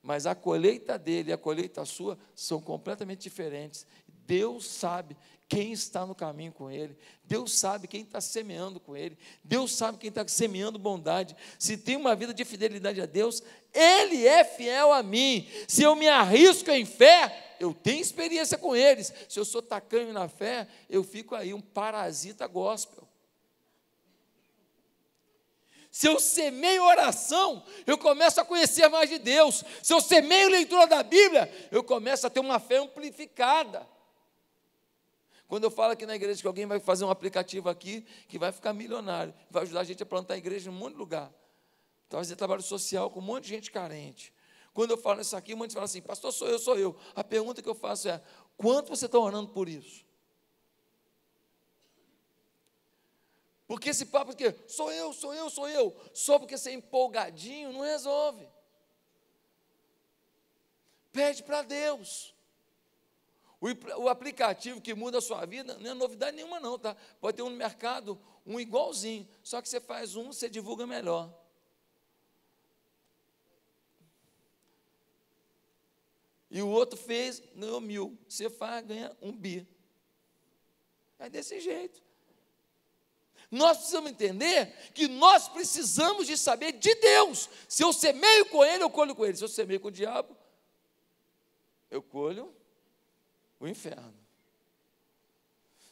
mas 0.03 0.25
a 0.25 0.35
colheita 0.35 0.99
dele 0.99 1.29
e 1.29 1.33
a 1.35 1.39
colheita 1.39 1.85
sua 1.85 2.19
são 2.35 2.63
completamente 2.63 3.21
diferentes. 3.21 3.87
Deus 4.31 4.65
sabe 4.65 5.17
quem 5.49 5.73
está 5.73 6.07
no 6.07 6.15
caminho 6.15 6.53
com 6.53 6.71
Ele, 6.71 6.97
Deus 7.25 7.59
sabe 7.59 7.89
quem 7.89 8.03
está 8.03 8.21
semeando 8.21 8.79
com 8.79 8.97
Ele, 8.97 9.19
Deus 9.43 9.75
sabe 9.75 9.99
quem 9.99 10.09
está 10.09 10.27
semeando 10.29 10.79
bondade. 10.79 11.35
Se 11.59 11.77
tem 11.77 11.97
uma 11.97 12.15
vida 12.15 12.33
de 12.33 12.45
fidelidade 12.45 13.01
a 13.01 13.07
Deus, 13.07 13.43
Ele 13.75 14.25
é 14.25 14.45
fiel 14.45 14.93
a 14.93 15.03
mim. 15.03 15.49
Se 15.67 15.83
eu 15.83 15.97
me 15.97 16.09
arrisco 16.09 16.71
em 16.71 16.85
fé, 16.85 17.57
eu 17.59 17.75
tenho 17.75 18.01
experiência 18.01 18.57
com 18.57 18.77
eles. 18.77 19.13
Se 19.29 19.41
eu 19.41 19.45
sou 19.45 19.61
tacanho 19.61 20.13
na 20.13 20.29
fé, 20.29 20.69
eu 20.89 21.03
fico 21.03 21.35
aí 21.35 21.53
um 21.53 21.61
parasita 21.61 22.47
gospel. 22.47 23.09
Se 25.91 26.07
eu 26.07 26.21
semeio 26.21 26.85
oração, 26.85 27.65
eu 27.85 27.99
começo 27.99 28.41
a 28.41 28.45
conhecer 28.45 28.89
mais 28.89 29.11
de 29.11 29.19
Deus. 29.19 29.65
Se 29.83 29.93
eu 29.93 30.01
semeio 30.01 30.51
leitura 30.51 30.87
da 30.87 31.03
Bíblia, 31.03 31.53
eu 31.73 31.83
começo 31.83 32.25
a 32.29 32.31
ter 32.31 32.39
uma 32.39 32.61
fé 32.61 32.77
amplificada. 32.77 33.85
Quando 35.51 35.65
eu 35.65 35.71
falo 35.73 35.95
aqui 35.95 36.07
na 36.07 36.15
igreja 36.15 36.41
que 36.41 36.47
alguém 36.47 36.65
vai 36.65 36.79
fazer 36.79 37.05
um 37.05 37.11
aplicativo 37.11 37.69
aqui 37.69 38.07
que 38.29 38.39
vai 38.39 38.53
ficar 38.53 38.73
milionário, 38.73 39.35
vai 39.51 39.65
ajudar 39.65 39.81
a 39.81 39.85
gente 39.85 40.01
a 40.01 40.07
plantar 40.07 40.35
a 40.35 40.37
igreja 40.37 40.71
em 40.71 40.73
um 40.73 40.77
monte 40.77 40.93
de 40.93 40.99
lugar. 41.01 41.35
Então, 42.07 42.21
fazer 42.21 42.37
trabalho 42.37 42.63
social 42.63 43.11
com 43.11 43.19
um 43.19 43.23
monte 43.23 43.47
de 43.47 43.49
gente 43.49 43.69
carente. 43.69 44.33
Quando 44.73 44.93
eu 44.93 44.97
falo 44.97 45.21
isso 45.21 45.35
aqui, 45.37 45.57
muitos 45.57 45.75
falam 45.75 45.87
assim, 45.87 46.01
pastor, 46.01 46.33
sou 46.33 46.47
eu, 46.47 46.57
sou 46.57 46.79
eu. 46.79 46.97
A 47.17 47.25
pergunta 47.25 47.61
que 47.61 47.69
eu 47.69 47.75
faço 47.75 48.09
é: 48.09 48.23
quanto 48.57 48.91
você 48.91 49.07
está 49.07 49.19
orando 49.19 49.51
por 49.51 49.69
isso? 49.69 50.07
Porque 53.67 53.89
esse 53.89 54.07
papo 54.07 54.37
que 54.37 54.55
sou 54.69 54.93
eu, 54.93 55.13
sou 55.13 55.35
eu, 55.35 55.51
sou 55.51 55.69
eu, 55.69 55.97
só 56.15 56.39
porque 56.39 56.57
você 56.57 56.71
é 56.71 56.75
empolgadinho, 56.75 57.73
não 57.73 57.81
resolve. 57.81 58.49
Pede 61.11 61.43
para 61.43 61.63
Deus. 61.63 62.33
O, 63.61 64.05
o 64.05 64.09
aplicativo 64.09 64.81
que 64.81 64.95
muda 64.95 65.19
a 65.19 65.21
sua 65.21 65.45
vida 65.45 65.77
não 65.79 65.91
é 65.91 65.95
novidade 65.95 66.35
nenhuma, 66.35 66.59
não, 66.59 66.79
tá? 66.79 66.97
Pode 67.21 67.37
ter 67.37 67.43
um 67.43 67.51
no 67.51 67.57
mercado, 67.57 68.19
um 68.47 68.59
igualzinho, 68.59 69.29
só 69.43 69.61
que 69.61 69.69
você 69.69 69.81
faz 69.81 70.17
um, 70.17 70.33
você 70.33 70.49
divulga 70.49 70.87
melhor. 70.87 71.31
E 76.51 76.63
o 76.63 76.69
outro 76.69 76.99
fez, 76.99 77.41
ganhou 77.55 77.81
mil. 77.81 78.19
Você 78.29 78.51
faz, 78.51 78.85
ganha 78.85 79.17
um 79.23 79.31
bi. 79.31 79.69
É 81.19 81.29
desse 81.29 81.61
jeito. 81.61 82.03
Nós 83.51 83.77
precisamos 83.77 84.11
entender 84.11 84.67
que 84.93 85.07
nós 85.07 85.49
precisamos 85.49 86.27
de 86.27 86.37
saber 86.37 86.73
de 86.73 86.95
Deus. 86.97 87.49
Se 87.69 87.85
eu 87.85 87.93
semeio 87.93 88.47
com 88.47 88.65
Ele, 88.65 88.83
eu 88.83 88.91
colho 88.91 89.15
com 89.15 89.25
Ele. 89.25 89.37
Se 89.37 89.45
eu 89.45 89.49
semeio 89.49 89.81
com 89.81 89.89
o 89.89 89.93
diabo, 89.93 90.37
eu 91.91 92.03
colho 92.03 92.53
o 93.61 93.69
inferno. 93.69 94.15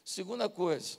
Segunda 0.03 0.49
coisa, 0.49 0.99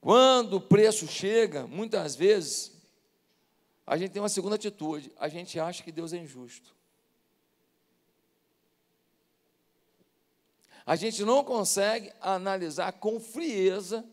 quando 0.00 0.54
o 0.54 0.60
preço 0.60 1.08
chega, 1.08 1.66
muitas 1.66 2.14
vezes, 2.14 2.72
a 3.84 3.96
gente 3.96 4.12
tem 4.12 4.22
uma 4.22 4.28
segunda 4.28 4.54
atitude, 4.54 5.12
a 5.18 5.28
gente 5.28 5.58
acha 5.58 5.82
que 5.82 5.90
Deus 5.90 6.12
é 6.12 6.18
injusto. 6.18 6.74
A 10.86 10.94
gente 10.94 11.24
não 11.24 11.42
consegue 11.42 12.12
analisar 12.20 12.92
com 12.92 13.18
frieza 13.18 14.08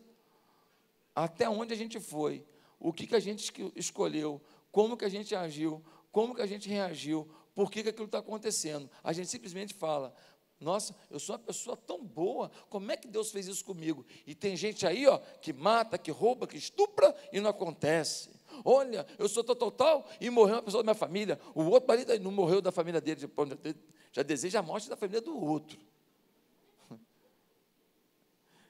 até 1.15 1.47
onde 1.47 1.71
a 1.71 1.77
gente 1.77 1.99
foi, 1.99 2.43
o 2.79 2.91
que, 2.91 3.05
que 3.05 3.15
a 3.15 3.19
gente 3.19 3.53
escolheu, 3.75 4.41
como 4.71 4.97
que 4.97 5.05
a 5.05 5.09
gente 5.09 5.35
agiu, 5.35 5.85
como 6.11 6.33
que 6.33 6.41
a 6.41 6.47
gente 6.47 6.67
reagiu, 6.67 7.29
por 7.53 7.71
que, 7.71 7.83
que 7.83 7.89
aquilo 7.89 8.05
está 8.05 8.19
acontecendo. 8.19 8.89
A 9.03 9.13
gente 9.13 9.29
simplesmente 9.29 9.73
fala, 9.73 10.13
nossa, 10.59 10.95
eu 11.09 11.19
sou 11.19 11.35
uma 11.35 11.39
pessoa 11.39 11.75
tão 11.75 12.03
boa, 12.03 12.49
como 12.69 12.91
é 12.91 12.97
que 12.97 13.07
Deus 13.07 13.31
fez 13.31 13.47
isso 13.47 13.63
comigo? 13.65 14.05
E 14.25 14.33
tem 14.33 14.55
gente 14.55 14.87
aí, 14.87 15.05
ó, 15.05 15.17
que 15.17 15.51
mata, 15.51 15.97
que 15.97 16.09
rouba, 16.09 16.47
que 16.47 16.57
estupra 16.57 17.13
e 17.31 17.39
não 17.39 17.49
acontece. 17.49 18.29
Olha, 18.63 19.05
eu 19.17 19.27
sou 19.27 19.43
total, 19.43 19.71
tal 19.71 20.09
e 20.21 20.29
morreu 20.29 20.55
uma 20.55 20.63
pessoa 20.63 20.81
da 20.81 20.87
minha 20.91 20.99
família. 20.99 21.39
O 21.53 21.63
outro 21.63 21.87
marido 21.87 22.17
não 22.19 22.31
morreu 22.31 22.61
da 22.61 22.71
família 22.71 23.01
dele, 23.01 23.29
já 24.11 24.23
deseja 24.23 24.59
a 24.59 24.63
morte 24.63 24.89
da 24.89 24.95
família 24.95 25.21
do 25.21 25.37
outro. 25.37 25.77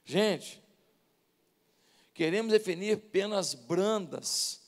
Gente, 0.04 0.64
queremos 2.14 2.52
definir 2.52 2.98
penas 2.98 3.54
brandas 3.54 4.62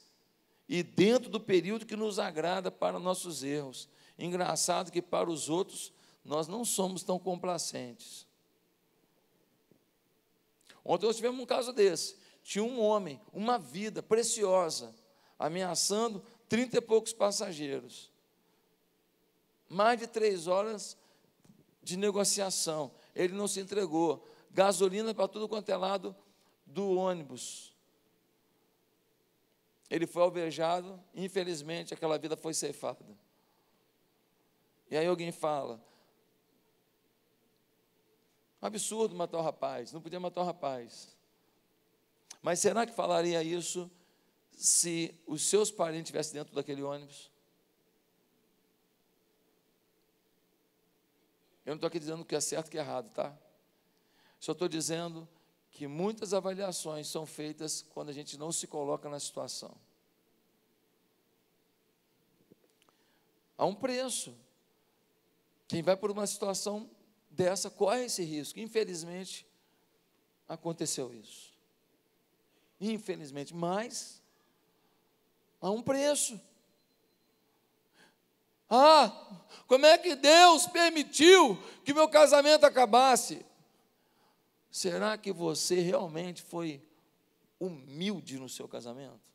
e 0.67 0.83
dentro 0.83 1.29
do 1.29 1.39
período 1.39 1.85
que 1.85 1.95
nos 1.95 2.19
agrada 2.19 2.69
para 2.71 2.99
nossos 2.99 3.43
erros. 3.43 3.89
Engraçado 4.17 4.91
que 4.91 5.01
para 5.01 5.29
os 5.29 5.49
outros 5.49 5.91
nós 6.23 6.47
não 6.47 6.63
somos 6.63 7.03
tão 7.03 7.19
complacentes. 7.19 8.25
Ontem 10.83 11.05
nós 11.05 11.15
tivemos 11.15 11.39
um 11.39 11.45
caso 11.45 11.73
desse. 11.73 12.15
Tinha 12.43 12.63
um 12.63 12.79
homem, 12.79 13.19
uma 13.33 13.57
vida 13.57 14.03
preciosa, 14.03 14.93
ameaçando 15.37 16.23
trinta 16.47 16.77
e 16.77 16.81
poucos 16.81 17.11
passageiros. 17.11 18.11
Mais 19.67 19.99
de 19.99 20.07
três 20.07 20.47
horas 20.47 20.95
de 21.81 21.97
negociação. 21.97 22.91
Ele 23.15 23.33
não 23.33 23.47
se 23.47 23.59
entregou. 23.59 24.27
Gasolina 24.51 25.13
para 25.13 25.27
tudo 25.27 25.49
quanto 25.49 25.69
é 25.69 25.75
lado 25.75 26.15
do 26.65 26.95
ônibus. 26.95 27.73
Ele 29.89 30.07
foi 30.07 30.23
alvejado, 30.23 30.99
infelizmente 31.13 31.93
aquela 31.93 32.17
vida 32.17 32.35
foi 32.35 32.53
ceifada. 32.53 33.05
E 34.89 34.97
aí 34.97 35.07
alguém 35.07 35.31
fala: 35.31 35.81
absurdo 38.61 39.15
matar 39.15 39.37
o 39.37 39.41
rapaz, 39.41 39.91
não 39.91 40.01
podia 40.01 40.19
matar 40.19 40.41
o 40.41 40.45
rapaz. 40.45 41.15
Mas 42.41 42.59
será 42.59 42.85
que 42.85 42.93
falaria 42.93 43.41
isso 43.43 43.89
se 44.51 45.15
os 45.25 45.43
seus 45.43 45.71
parentes 45.71 46.03
estivessem 46.03 46.33
dentro 46.33 46.55
daquele 46.55 46.83
ônibus? 46.83 47.31
Eu 51.65 51.71
não 51.71 51.75
estou 51.75 51.87
aqui 51.87 51.99
dizendo 51.99 52.23
que 52.23 52.35
é 52.35 52.39
certo 52.39 52.67
e 52.67 52.71
que 52.71 52.77
é 52.77 52.81
errado, 52.81 53.09
tá? 53.11 53.35
Só 54.39 54.51
estou 54.51 54.67
dizendo 54.67 55.27
que 55.71 55.87
muitas 55.87 56.33
avaliações 56.33 57.07
são 57.07 57.25
feitas 57.25 57.81
quando 57.81 58.09
a 58.09 58.13
gente 58.13 58.37
não 58.37 58.51
se 58.51 58.67
coloca 58.67 59.09
na 59.09 59.19
situação. 59.19 59.75
Há 63.57 63.65
um 63.65 63.73
preço. 63.73 64.35
Quem 65.67 65.81
vai 65.81 65.97
por 65.97 66.11
uma 66.11 66.27
situação 66.27 66.89
dessa 67.35 67.69
corre 67.69 68.05
esse 68.05 68.23
risco. 68.23 68.59
Infelizmente, 68.59 69.45
aconteceu 70.47 71.13
isso. 71.13 71.53
Infelizmente, 72.79 73.53
mas 73.53 74.21
há 75.61 75.69
um 75.69 75.81
preço. 75.81 76.39
Ah, 78.69 79.11
como 79.67 79.85
é 79.85 79.97
que 79.97 80.15
Deus 80.15 80.65
permitiu 80.67 81.57
que 81.83 81.93
meu 81.93 82.07
casamento 82.09 82.65
acabasse? 82.65 83.45
Será 84.71 85.17
que 85.17 85.31
você 85.31 85.79
realmente 85.79 86.41
foi 86.41 86.81
humilde 87.59 88.37
no 88.37 88.49
seu 88.49 88.67
casamento? 88.67 89.33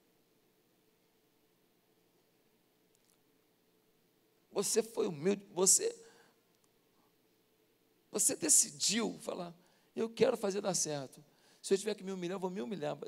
Você 4.53 4.83
foi 4.83 5.07
humilde, 5.07 5.47
você 5.53 5.89
você 8.11 8.35
decidiu 8.35 9.19
falar, 9.21 9.55
eu 9.95 10.09
quero 10.09 10.37
fazer 10.37 10.61
dar 10.61 10.75
certo. 10.75 11.25
Se 11.63 11.75
eu 11.75 11.79
tiver 11.79 11.95
que 11.95 12.03
me 12.03 12.13
humilhar, 12.13 12.37
eu 12.37 12.41
vou 12.41 12.51
me 12.51 12.61
humilhar. 12.61 12.99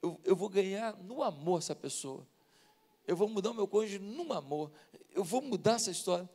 Eu, 0.00 0.20
eu 0.24 0.36
vou 0.36 0.48
ganhar 0.48 0.96
no 0.96 1.22
amor 1.22 1.58
essa 1.58 1.74
pessoa. 1.74 2.26
Eu 3.06 3.16
vou 3.16 3.28
mudar 3.28 3.50
o 3.50 3.54
meu 3.54 3.66
cônjuge 3.66 3.98
no 3.98 4.32
amor. 4.32 4.70
Eu 5.14 5.24
vou 5.24 5.42
mudar 5.42 5.74
essa 5.74 5.90
história. 5.90 6.28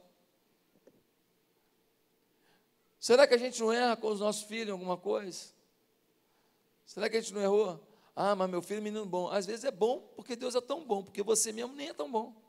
Será 2.99 3.25
que 3.25 3.33
a 3.33 3.37
gente 3.37 3.59
não 3.59 3.73
erra 3.73 3.97
com 3.97 4.07
os 4.07 4.19
nossos 4.19 4.43
filhos 4.43 4.69
em 4.69 4.71
alguma 4.71 4.97
coisa? 4.97 5.49
Será 6.85 7.09
que 7.09 7.17
a 7.17 7.21
gente 7.21 7.33
não 7.33 7.41
errou? 7.41 7.79
Ah, 8.15 8.35
mas 8.35 8.49
meu 8.49 8.61
filho 8.61 8.77
é 8.77 8.81
menino 8.81 9.05
bom. 9.05 9.29
Às 9.29 9.45
vezes 9.45 9.65
é 9.65 9.71
bom 9.71 10.01
porque 10.15 10.35
Deus 10.35 10.53
é 10.55 10.61
tão 10.61 10.85
bom, 10.85 11.03
porque 11.03 11.23
você 11.23 11.51
mesmo 11.51 11.73
nem 11.73 11.89
é 11.89 11.93
tão 11.93 12.11
bom. 12.11 12.40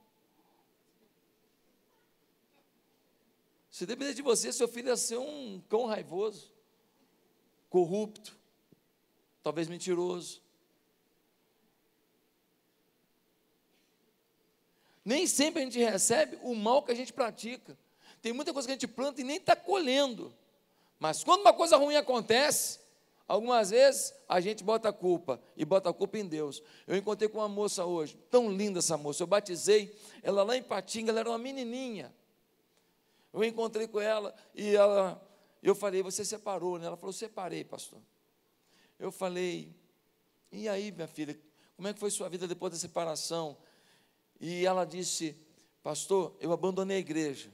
Se 3.73 3.87
depender 3.87 4.13
de 4.13 4.21
você, 4.21 4.53
seu 4.53 4.69
filho 4.69 4.89
ia 4.89 4.97
ser 4.99 5.17
um 5.17 5.59
cão 5.67 5.87
raivoso, 5.87 6.53
corrupto, 7.71 8.37
talvez 9.43 9.67
mentiroso. 9.67 10.43
Nem 15.03 15.27
sempre 15.27 15.63
a 15.63 15.65
gente 15.65 15.79
recebe 15.79 16.39
o 16.43 16.55
mal 16.55 16.83
que 16.83 16.93
a 16.93 16.95
gente 16.95 17.15
pratica. 17.15 17.77
Tem 18.21 18.35
muita 18.35 18.53
coisa 18.53 18.69
que 18.69 18.73
a 18.73 18.75
gente 18.75 18.87
planta 18.87 19.23
e 19.23 19.25
nem 19.25 19.39
está 19.39 19.57
colhendo. 19.57 20.35
Mas 21.01 21.25
quando 21.25 21.41
uma 21.41 21.55
coisa 21.55 21.79
ruim 21.79 21.97
acontece, 21.97 22.79
algumas 23.27 23.71
vezes 23.71 24.13
a 24.29 24.39
gente 24.39 24.63
bota 24.63 24.91
a 24.91 24.93
culpa 24.93 25.41
e 25.57 25.65
bota 25.65 25.89
a 25.89 25.95
culpa 25.95 26.19
em 26.19 26.27
Deus. 26.27 26.63
Eu 26.87 26.95
encontrei 26.95 27.27
com 27.27 27.39
uma 27.39 27.49
moça 27.49 27.87
hoje, 27.87 28.19
tão 28.31 28.53
linda 28.53 28.81
essa 28.81 28.99
moça. 28.99 29.23
Eu 29.23 29.27
batizei 29.27 29.97
ela 30.23 30.43
lá 30.43 30.59
em 30.59 30.63
Patinga, 30.63 31.11
ela 31.11 31.21
era 31.21 31.31
uma 31.31 31.39
menininha. 31.39 32.15
Eu 33.33 33.43
encontrei 33.45 33.89
com 33.89 34.01
ela 34.01 34.35
e 34.55 34.75
ela, 34.75 35.21
eu 35.63 35.75
falei, 35.75 36.03
você 36.03 36.25
separou, 36.25 36.79
né? 36.79 36.87
Ela 36.87 36.97
falou, 36.97 37.13
separei, 37.13 37.65
pastor. 37.65 38.01
Eu 38.99 39.11
falei, 39.11 39.75
e 40.51 40.69
aí, 40.69 40.93
minha 40.93 41.09
filha, 41.09 41.39
como 41.77 41.89
é 41.89 41.95
que 41.95 42.01
foi 42.01 42.11
sua 42.11 42.29
vida 42.29 42.47
depois 42.47 42.73
da 42.73 42.79
separação? 42.79 43.57
E 44.39 44.67
ela 44.67 44.85
disse, 44.85 45.37
pastor, 45.83 46.37
eu 46.41 46.53
abandonei 46.53 46.99
a 46.99 47.01
igreja. 47.01 47.53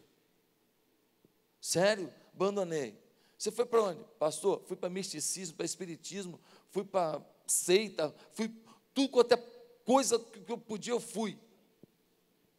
Sério? 1.61 2.13
Abandonei. 2.35 2.99
Você 3.39 3.53
foi 3.53 3.65
para 3.65 3.83
onde? 3.83 4.05
Pastor, 4.19 4.63
fui 4.67 4.77
para 4.77 4.91
misticismo, 4.91 5.57
para 5.57 5.65
espiritismo, 5.65 6.41
fui 6.71 6.85
para 6.85 7.23
seita, 7.47 8.13
fui 8.33 8.53
tudo 8.93 9.11
quanto 9.11 9.33
é 9.33 9.37
coisa 9.85 10.19
que 10.19 10.51
eu 10.51 10.59
podia, 10.59 10.93
eu 10.93 11.01
fui. 11.01 11.39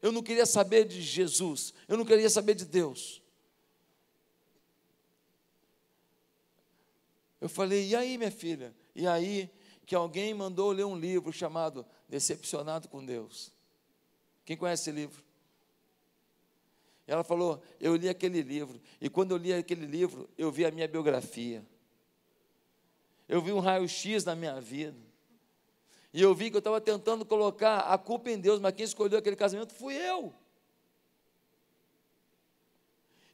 Eu 0.01 0.11
não 0.11 0.23
queria 0.23 0.45
saber 0.45 0.85
de 0.85 1.01
Jesus, 1.01 1.73
eu 1.87 1.97
não 1.97 2.05
queria 2.05 2.29
saber 2.29 2.55
de 2.55 2.65
Deus. 2.65 3.21
Eu 7.41 7.47
falei, 7.47 7.87
e 7.87 7.95
aí, 7.95 8.17
minha 8.17 8.31
filha? 8.31 8.75
E 8.93 9.07
aí 9.07 9.49
que 9.89 9.95
alguém 9.95 10.35
mandou 10.35 10.71
ler 10.71 10.85
um 10.85 10.95
livro 10.95 11.33
chamado 11.33 11.83
Decepcionado 12.07 12.87
com 12.87 13.03
Deus. 13.03 13.51
Quem 14.45 14.55
conhece 14.55 14.83
esse 14.83 14.91
livro? 14.91 15.23
Ela 17.07 17.23
falou: 17.23 17.59
Eu 17.79 17.95
li 17.95 18.07
aquele 18.07 18.43
livro, 18.43 18.79
e 19.01 19.09
quando 19.09 19.31
eu 19.31 19.37
li 19.37 19.51
aquele 19.51 19.87
livro, 19.87 20.29
eu 20.37 20.51
vi 20.51 20.63
a 20.63 20.69
minha 20.69 20.87
biografia. 20.87 21.65
Eu 23.27 23.41
vi 23.41 23.51
um 23.51 23.57
raio-x 23.57 24.23
na 24.25 24.35
minha 24.35 24.61
vida. 24.61 25.08
E 26.13 26.21
eu 26.21 26.33
vi 26.33 26.49
que 26.49 26.55
eu 26.55 26.59
estava 26.59 26.81
tentando 26.81 27.23
colocar 27.23 27.79
a 27.81 27.97
culpa 27.97 28.31
em 28.31 28.39
Deus, 28.39 28.59
mas 28.59 28.73
quem 28.73 28.85
escolheu 28.85 29.19
aquele 29.19 29.35
casamento 29.35 29.73
fui 29.73 29.95
eu. 29.95 30.33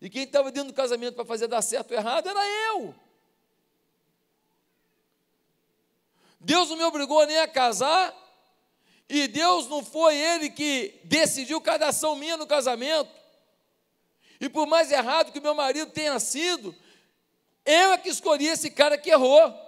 E 0.01 0.09
quem 0.09 0.23
estava 0.23 0.51
dentro 0.51 0.71
do 0.71 0.75
casamento 0.75 1.15
para 1.15 1.25
fazer 1.25 1.47
dar 1.47 1.61
certo 1.61 1.91
ou 1.91 1.97
errado 1.97 2.27
era 2.27 2.47
eu. 2.69 2.93
Deus 6.39 6.69
não 6.69 6.77
me 6.77 6.83
obrigou 6.83 7.25
nem 7.25 7.39
a 7.39 7.47
casar, 7.47 8.13
e 9.09 9.27
Deus 9.27 9.67
não 9.67 9.83
foi 9.83 10.15
Ele 10.15 10.49
que 10.49 10.99
decidiu 11.03 11.61
cada 11.61 11.87
ação 11.87 12.15
minha 12.15 12.37
no 12.37 12.45
casamento. 12.45 13.09
E 14.39 14.49
por 14.49 14.67
mais 14.67 14.91
errado 14.91 15.31
que 15.31 15.39
meu 15.39 15.55
marido 15.55 15.91
tenha 15.91 16.19
sido, 16.19 16.75
eu 17.65 17.93
é 17.93 17.97
que 17.97 18.09
escolhi 18.09 18.47
esse 18.47 18.69
cara 18.69 18.97
que 18.97 19.09
errou. 19.09 19.64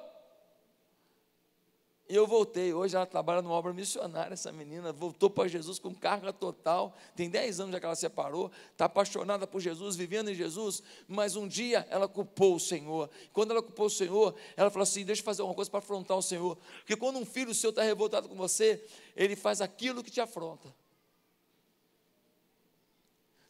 E 2.09 2.15
eu 2.15 2.25
voltei. 2.25 2.73
Hoje 2.73 2.95
ela 2.95 3.05
trabalha 3.05 3.41
numa 3.41 3.53
obra 3.53 3.73
missionária, 3.73 4.33
essa 4.33 4.51
menina. 4.51 4.93
Voltou 4.93 5.29
para 5.29 5.47
Jesus 5.47 5.77
com 5.77 5.93
carga 5.93 6.31
total. 6.31 6.95
Tem 7.15 7.29
10 7.29 7.59
anos 7.59 7.73
já 7.73 7.79
que 7.79 7.85
ela 7.85 7.95
separou. 7.95 8.49
Está 8.71 8.85
apaixonada 8.85 9.45
por 9.45 9.59
Jesus, 9.59 9.95
vivendo 9.97 10.29
em 10.29 10.33
Jesus. 10.33 10.81
Mas 11.07 11.35
um 11.35 11.47
dia 11.47 11.85
ela 11.89 12.07
culpou 12.07 12.55
o 12.55 12.59
Senhor. 12.59 13.09
Quando 13.33 13.51
ela 13.51 13.61
culpou 13.61 13.87
o 13.87 13.89
Senhor, 13.89 14.35
ela 14.55 14.69
falou 14.69 14.83
assim: 14.83 15.03
Deixa 15.03 15.21
eu 15.21 15.25
fazer 15.25 15.41
uma 15.41 15.53
coisa 15.53 15.69
para 15.69 15.79
afrontar 15.79 16.17
o 16.17 16.21
Senhor. 16.21 16.57
Porque 16.77 16.95
quando 16.95 17.17
um 17.17 17.25
filho 17.25 17.53
seu 17.53 17.71
está 17.71 17.83
revoltado 17.83 18.29
com 18.29 18.35
você, 18.35 18.83
ele 19.15 19.35
faz 19.35 19.59
aquilo 19.59 20.01
que 20.01 20.11
te 20.11 20.21
afronta. 20.21 20.73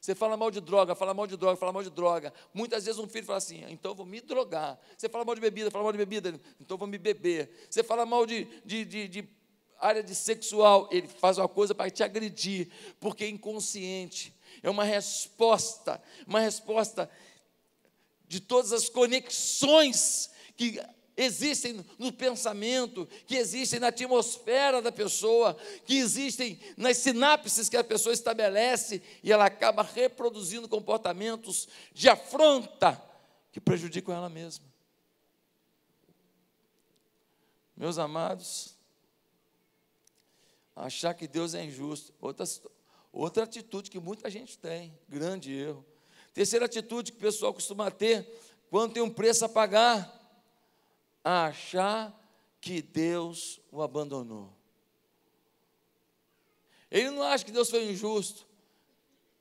Você 0.08 0.16
fala 0.16 0.38
mal 0.38 0.50
de 0.50 0.62
droga, 0.62 0.96
fala 0.96 1.14
mal 1.14 1.28
de 1.28 1.36
droga, 1.36 1.58
fala 1.58 1.74
mal 1.74 1.84
de 1.84 1.90
droga. 1.90 2.34
Muitas 2.54 2.86
vezes 2.86 2.98
um 2.98 3.10
filho 3.10 3.26
fala 3.26 3.40
assim, 3.40 3.66
então 3.68 3.94
vou 3.94 4.06
me 4.06 4.22
drogar. 4.22 4.80
Você 4.98 5.10
fala 5.10 5.26
mal 5.26 5.36
de 5.36 5.42
bebida, 5.42 5.70
fala 5.70 5.84
mal 5.84 5.92
de 5.92 5.98
bebida, 5.98 6.40
então 6.62 6.78
vou 6.78 6.88
me 6.88 6.98
beber. 6.98 7.68
Você 7.70 7.84
fala 7.84 8.06
mal 8.06 8.26
de, 8.26 8.46
de, 8.64 8.86
de, 8.86 9.08
de 9.10 9.30
área 9.78 10.02
de 10.02 10.16
sexual, 10.16 10.88
ele 10.94 11.10
faz 11.10 11.38
uma 11.38 11.50
coisa 11.50 11.76
para 11.76 11.92
te 11.92 12.04
agredir, 12.04 12.70
porque 13.02 13.26
é 13.26 13.28
inconsciente. 13.28 14.34
É 14.64 14.70
uma 14.70 14.86
resposta, 14.86 16.02
uma 16.26 16.40
resposta 16.40 17.12
de 18.30 18.40
todas 18.40 18.72
as 18.72 18.88
conexões 18.88 20.32
que 20.56 20.82
existem 21.18 21.84
no 21.98 22.14
pensamento, 22.14 23.08
que 23.26 23.36
existem 23.36 23.80
na 23.80 23.88
atmosfera 23.88 24.82
da 24.82 24.92
pessoa, 24.92 25.58
que 25.84 25.98
existem 25.98 26.60
nas 26.78 26.98
sinapses 26.98 27.68
que 27.68 27.76
a 27.76 27.84
pessoa 27.84 28.14
estabelece 28.14 29.02
e 29.24 29.32
ela 29.32 29.46
acaba 29.46 29.82
reproduzindo 29.82 30.70
comportamentos 30.70 31.68
de 31.92 32.08
afronta 32.08 33.04
que 33.52 33.60
prejudicam 33.60 34.16
ela 34.16 34.30
mesma. 34.30 34.66
Meus 37.76 37.98
amados, 37.98 38.76
achar 40.76 41.14
que 41.16 41.28
Deus 41.28 41.56
é 41.56 41.64
injusto, 41.64 42.14
outra, 42.22 42.46
outra 43.12 43.44
atitude 43.44 43.90
que 43.90 44.00
muita 44.00 44.30
gente 44.30 44.58
tem, 44.58 44.98
grande 45.10 45.52
erro. 45.52 45.86
Terceira 46.34 46.66
atitude 46.66 47.12
que 47.12 47.18
o 47.18 47.22
pessoal 47.22 47.54
costuma 47.54 47.90
ter 47.90 48.28
quando 48.70 48.94
tem 48.94 49.02
um 49.02 49.10
preço 49.10 49.46
a 49.46 49.50
pagar, 49.50 50.17
achar 51.28 52.18
que 52.62 52.82
Deus 52.82 53.60
o 53.72 53.82
abandonou. 53.82 54.54
Ele 56.90 57.10
não 57.12 57.24
acha 57.24 57.44
que 57.44 57.52
Deus 57.52 57.70
foi 57.70 57.90
injusto, 57.90 58.48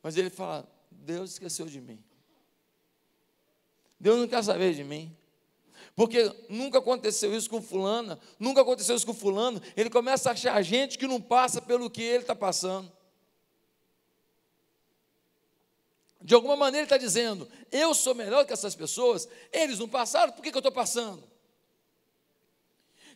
mas 0.03 0.17
ele 0.17 0.31
fala: 0.31 0.69
Deus 0.91 1.33
esqueceu 1.33 1.67
de 1.67 1.81
mim. 1.81 2.03
Deus 3.99 4.19
não 4.19 4.29
quer 4.29 4.43
saber 4.43 4.75
de 4.75 4.85
mim. 4.85 5.17
Porque 5.95 6.31
nunca 6.49 6.79
aconteceu 6.79 7.35
isso 7.35 7.49
com 7.49 7.63
fulana, 7.63 8.19
nunca 8.39 8.61
aconteceu 8.61 8.95
isso 8.95 9.07
com 9.07 9.15
fulano. 9.15 9.63
Ele 9.77 9.89
começa 9.89 10.29
a 10.29 10.33
achar 10.33 10.61
gente 10.63 10.99
que 10.99 11.07
não 11.07 11.21
passa 11.21 11.63
pelo 11.63 11.89
que 11.89 12.03
ele 12.03 12.23
está 12.23 12.35
passando. 12.35 12.93
De 16.21 16.35
alguma 16.35 16.57
maneira 16.57 16.79
ele 16.79 16.87
está 16.87 16.99
dizendo, 16.99 17.49
eu 17.71 17.95
sou 17.95 18.15
melhor 18.15 18.45
que 18.45 18.53
essas 18.53 18.75
pessoas, 18.75 19.29
eles 19.53 19.79
não 19.79 19.89
passaram, 19.89 20.33
por 20.33 20.43
que, 20.43 20.51
que 20.51 20.57
eu 20.57 20.61
estou 20.61 20.73
passando? 20.73 21.23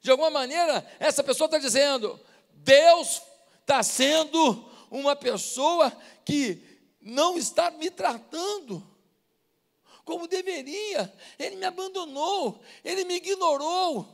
De 0.00 0.10
alguma 0.10 0.30
maneira, 0.30 0.86
essa 0.98 1.22
pessoa 1.22 1.46
está 1.46 1.58
dizendo, 1.58 2.18
Deus 2.52 3.22
está 3.60 3.82
sendo 3.82 4.68
uma 4.90 5.14
pessoa 5.14 5.92
que 6.24 6.62
não 7.00 7.36
está 7.36 7.70
me 7.70 7.90
tratando 7.90 8.86
como 10.04 10.26
deveria. 10.26 11.12
Ele 11.38 11.56
me 11.56 11.66
abandonou, 11.66 12.60
ele 12.84 13.04
me 13.04 13.16
ignorou. 13.16 14.08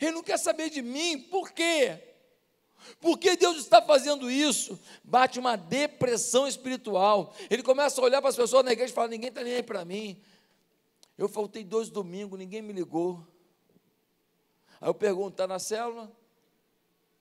Ele 0.00 0.12
não 0.12 0.22
quer 0.22 0.38
saber 0.38 0.70
de 0.70 0.82
mim. 0.82 1.20
Por 1.20 1.52
quê? 1.52 2.02
Porque 3.00 3.36
Deus 3.36 3.58
está 3.58 3.82
fazendo 3.82 4.30
isso? 4.30 4.78
Bate 5.04 5.38
uma 5.38 5.56
depressão 5.56 6.46
espiritual. 6.46 7.34
Ele 7.50 7.62
começa 7.62 8.00
a 8.00 8.04
olhar 8.04 8.20
para 8.20 8.30
as 8.30 8.36
pessoas 8.36 8.64
na 8.64 8.72
igreja 8.72 8.92
e 8.92 8.94
fala: 8.94 9.08
ninguém 9.08 9.28
está 9.28 9.42
nem 9.42 9.54
aí 9.54 9.62
para 9.62 9.84
mim. 9.84 10.20
Eu 11.16 11.28
faltei 11.28 11.64
dois 11.64 11.90
domingos, 11.90 12.38
ninguém 12.38 12.62
me 12.62 12.72
ligou. 12.72 13.26
Aí 14.80 14.88
eu 14.88 14.94
pergunto: 14.94 15.32
está 15.32 15.46
na 15.46 15.58
célula? 15.58 16.10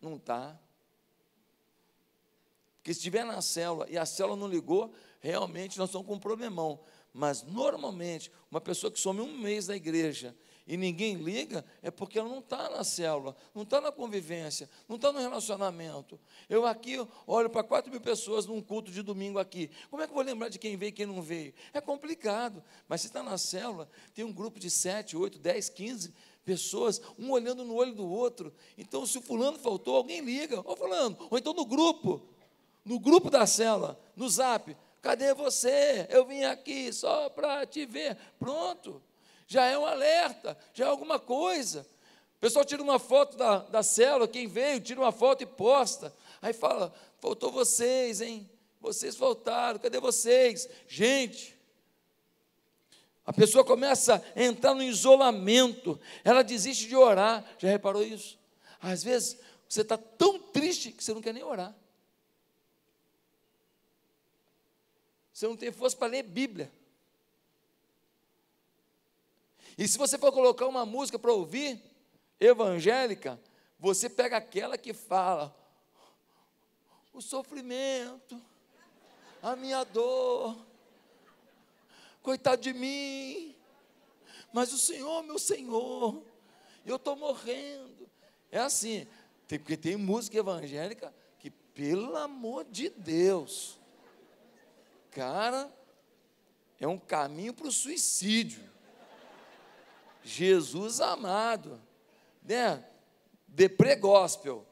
Não 0.01 0.15
está. 0.15 0.59
Porque 2.77 2.93
se 2.93 2.99
estiver 2.99 3.25
na 3.25 3.41
célula 3.41 3.85
e 3.89 3.97
a 3.97 4.05
célula 4.05 4.37
não 4.37 4.47
ligou, 4.47 4.93
realmente 5.19 5.77
nós 5.77 5.89
estamos 5.89 6.07
com 6.07 6.13
um 6.13 6.19
problemão. 6.19 6.79
Mas 7.13 7.43
normalmente, 7.43 8.31
uma 8.49 8.61
pessoa 8.61 8.91
que 8.91 8.99
some 8.99 9.19
um 9.19 9.37
mês 9.37 9.67
da 9.67 9.75
igreja 9.75 10.35
e 10.67 10.75
ninguém 10.75 11.15
liga, 11.15 11.63
é 11.81 11.89
porque 11.89 12.19
ela 12.19 12.27
não 12.27 12.39
está 12.39 12.69
na 12.69 12.83
célula, 12.83 13.35
não 13.55 13.63
está 13.63 13.79
na 13.79 13.91
convivência, 13.91 14.69
não 14.87 14.97
está 14.97 15.13
no 15.13 15.19
relacionamento. 15.19 16.19
Eu 16.49 16.65
aqui 16.65 16.95
olho 17.25 17.49
para 17.49 17.63
4 17.63 17.89
mil 17.89 18.01
pessoas 18.01 18.45
num 18.45 18.61
culto 18.61 18.91
de 18.91 19.01
domingo 19.01 19.39
aqui. 19.39 19.71
Como 19.89 20.03
é 20.03 20.05
que 20.05 20.11
eu 20.11 20.15
vou 20.15 20.23
lembrar 20.23 20.49
de 20.49 20.59
quem 20.59 20.75
veio 20.75 20.89
e 20.89 20.91
quem 20.91 21.05
não 21.05 21.21
veio? 21.21 21.53
É 21.73 21.79
complicado. 21.79 22.61
Mas 22.87 23.01
se 23.01 23.07
está 23.07 23.23
na 23.23 23.37
célula, 23.37 23.89
tem 24.13 24.25
um 24.25 24.33
grupo 24.33 24.59
de 24.59 24.69
7, 24.69 25.15
8, 25.15 25.39
10, 25.39 25.69
15 25.69 26.13
pessoas, 26.47 27.01
um 27.19 27.29
olhando 27.31 27.65
no 27.65 27.75
olho 27.75 27.93
do 27.93 28.09
outro. 28.09 28.53
Então, 28.77 29.05
se 29.05 29.17
o 29.17 29.21
fulano 29.21 29.59
faltou, 29.59 29.97
alguém 29.97 30.21
liga, 30.21 30.61
ô 30.63 30.77
fulano, 30.77 31.17
ou 31.29 31.37
então 31.37 31.53
no 31.53 31.65
grupo 31.65 32.21
no 32.87 33.01
grupo 33.01 33.29
da 33.29 33.45
célula, 33.45 33.99
no 34.15 34.29
zap, 34.29 34.75
cadê 35.01 35.33
você? 35.33 36.07
Eu 36.09 36.25
vim 36.25 36.45
aqui 36.45 36.93
só 36.93 37.29
para 37.29 37.65
te 37.65 37.85
ver. 37.85 38.17
Pronto, 38.39 39.01
já 39.45 39.65
é 39.65 39.77
um 39.77 39.85
alerta, 39.85 40.57
já 40.73 40.85
é 40.85 40.87
alguma 40.87 41.19
coisa. 41.19 41.85
O 42.37 42.39
pessoal 42.39 42.63
tira 42.63 42.81
uma 42.81 42.97
foto 42.97 43.35
da, 43.35 43.57
da 43.59 43.83
célula, 43.83 44.25
quem 44.25 44.47
veio, 44.47 44.79
tira 44.79 45.01
uma 45.01 45.11
foto 45.11 45.43
e 45.43 45.45
posta. 45.45 46.15
Aí 46.41 46.53
fala, 46.53 46.93
faltou 47.19 47.51
vocês, 47.51 48.21
hein? 48.21 48.49
Vocês 48.79 49.17
faltaram, 49.17 49.79
cadê 49.79 49.99
vocês? 49.99 50.69
Gente, 50.87 51.56
a 53.27 53.33
pessoa 53.33 53.65
começa 53.65 54.23
a 54.33 54.41
entrar 54.41 54.73
no 54.73 54.81
isolamento, 54.81 55.99
ela 56.23 56.41
desiste 56.41 56.87
de 56.87 56.95
orar. 56.95 57.43
Já 57.59 57.67
reparou 57.67 58.01
isso? 58.01 58.39
Às 58.81 59.03
vezes 59.03 59.37
você 59.67 59.81
está 59.81 59.97
tão 59.97 60.39
triste 60.39 60.93
que 60.93 61.03
você 61.03 61.13
não 61.13 61.21
quer 61.21 61.33
nem 61.33 61.43
orar. 61.43 61.75
Você 65.33 65.45
não 65.45 65.57
tem 65.57 65.73
força 65.73 65.97
para 65.97 66.07
ler 66.07 66.23
Bíblia. 66.23 66.71
E 69.77 69.85
se 69.85 69.97
você 69.97 70.17
for 70.17 70.31
colocar 70.31 70.65
uma 70.65 70.85
música 70.85 71.19
para 71.19 71.33
ouvir, 71.33 71.83
evangélica, 72.39 73.37
você 73.77 74.09
pega 74.09 74.37
aquela 74.37 74.77
que 74.77 74.93
fala 74.93 75.53
o 77.11 77.21
sofrimento, 77.21 78.41
a 79.43 79.53
minha 79.55 79.83
dor, 79.83 80.66
coitado 82.27 82.61
de 82.61 82.73
mim, 82.73 83.55
mas 84.51 84.73
o 84.73 84.77
Senhor, 84.77 85.23
meu 85.23 85.39
Senhor, 85.39 86.21
eu 86.85 86.97
estou 86.97 87.15
morrendo. 87.15 88.09
É 88.51 88.59
assim, 88.59 89.07
porque 89.47 89.77
tem 89.77 89.95
música 89.95 90.37
evangélica 90.37 91.13
que, 91.39 91.49
pelo 91.49 92.17
amor 92.17 92.65
de 92.65 92.89
Deus, 92.89 93.79
Cara, 95.17 95.67
é 96.79 96.87
um 96.87 96.99
caminho 96.99 97.51
para 97.51 97.65
o 97.65 97.71
suicídio. 97.71 98.69
Jesus 100.23 101.01
amado, 101.01 101.81
né? 102.43 102.85
Deprê 103.47 103.95
gospel. 103.95 104.63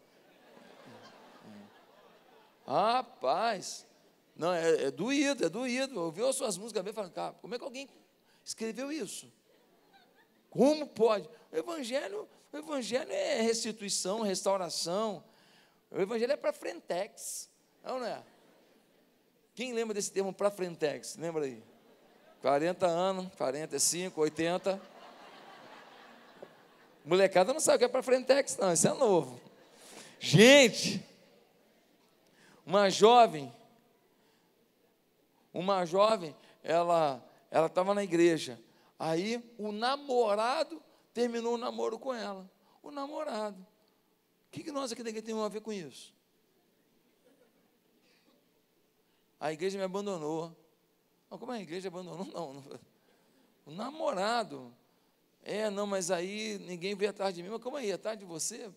Rapaz, 2.67 3.87
não, 4.35 4.53
é, 4.53 4.85
é 4.85 4.91
doído, 4.91 5.45
é 5.45 5.49
doído. 5.49 6.01
Ouviu 6.01 6.27
as 6.27 6.35
suas 6.35 6.57
músicas 6.57 6.85
e 6.85 6.93
falando, 6.93 7.13
cara, 7.13 7.33
como 7.41 7.55
é 7.55 7.57
que 7.57 7.63
alguém 7.63 7.89
escreveu 8.43 8.91
isso? 8.91 9.31
Como 10.49 10.87
pode? 10.87 11.29
O 11.51 11.57
evangelho, 11.57 12.27
o 12.51 12.57
evangelho 12.57 13.11
é 13.11 13.41
restituição, 13.41 14.21
restauração. 14.21 15.23
O 15.89 15.99
evangelho 15.99 16.33
é 16.33 16.37
para 16.37 16.51
frentex, 16.51 17.49
não 17.83 18.03
é? 18.03 18.21
Quem 19.53 19.73
lembra 19.73 19.93
desse 19.93 20.11
termo 20.11 20.33
para 20.33 20.51
frentex? 20.51 21.15
Lembra 21.15 21.45
aí? 21.45 21.63
40 22.41 22.85
anos, 22.85 23.33
45, 23.35 24.19
80. 24.19 24.81
Molecada 27.05 27.53
não 27.53 27.59
sabe 27.59 27.75
o 27.75 27.79
que 27.79 27.85
é 27.85 27.87
para 27.87 28.03
frentex, 28.03 28.57
não, 28.57 28.73
isso 28.73 28.87
é 28.87 28.93
novo. 28.93 29.39
Gente, 30.19 31.05
uma 32.65 32.89
jovem, 32.89 33.53
uma 35.59 35.85
jovem, 35.85 36.35
ela 36.63 37.23
ela 37.49 37.67
estava 37.67 37.93
na 37.93 38.03
igreja. 38.03 38.59
Aí 38.99 39.43
o 39.57 39.71
namorado 39.71 40.81
terminou 41.13 41.55
o 41.55 41.57
namoro 41.57 41.97
com 41.97 42.13
ela. 42.13 42.49
O 42.83 42.91
namorado. 42.91 43.59
O 44.47 44.51
que, 44.51 44.63
que 44.63 44.71
nós 44.71 44.91
aqui 44.91 45.01
da 45.03 45.09
igreja 45.09 45.25
temos 45.25 45.43
a 45.43 45.49
ver 45.49 45.61
com 45.61 45.71
isso? 45.71 46.13
a 49.39 49.53
igreja 49.53 49.77
me 49.77 49.83
abandonou. 49.83 50.55
Não, 51.29 51.37
como 51.37 51.51
a 51.51 51.61
igreja 51.61 51.87
abandonou? 51.87 52.25
Não, 52.33 52.53
não. 52.53 52.79
O 53.65 53.71
namorado. 53.71 54.73
É, 55.43 55.69
não, 55.69 55.85
mas 55.85 56.09
aí 56.09 56.57
ninguém 56.59 56.95
veio 56.95 57.11
atrás 57.11 57.33
de 57.35 57.43
mim. 57.43 57.49
Mas 57.49 57.61
como 57.61 57.77
aí? 57.77 57.91
Atrás 57.91 58.17
de 58.17 58.25
você? 58.25 58.71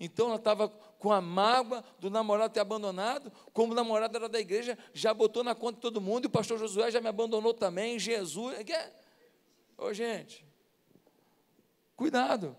Então 0.00 0.26
ela 0.26 0.36
estava 0.36 0.68
com 0.68 1.12
a 1.12 1.20
mágoa 1.20 1.84
do 1.98 2.10
namorado 2.10 2.52
ter 2.52 2.60
abandonado, 2.60 3.32
como 3.52 3.72
o 3.72 3.74
namorado 3.74 4.16
era 4.16 4.28
da 4.28 4.38
igreja, 4.38 4.78
já 4.92 5.12
botou 5.12 5.42
na 5.42 5.54
conta 5.54 5.74
de 5.74 5.80
todo 5.80 6.00
mundo, 6.00 6.24
e 6.24 6.26
o 6.26 6.30
pastor 6.30 6.58
Josué 6.58 6.90
já 6.90 7.00
me 7.00 7.08
abandonou 7.08 7.52
também, 7.52 7.98
Jesus. 7.98 8.56
É 8.58 8.92
Ô 9.76 9.92
gente, 9.94 10.44
cuidado, 11.94 12.56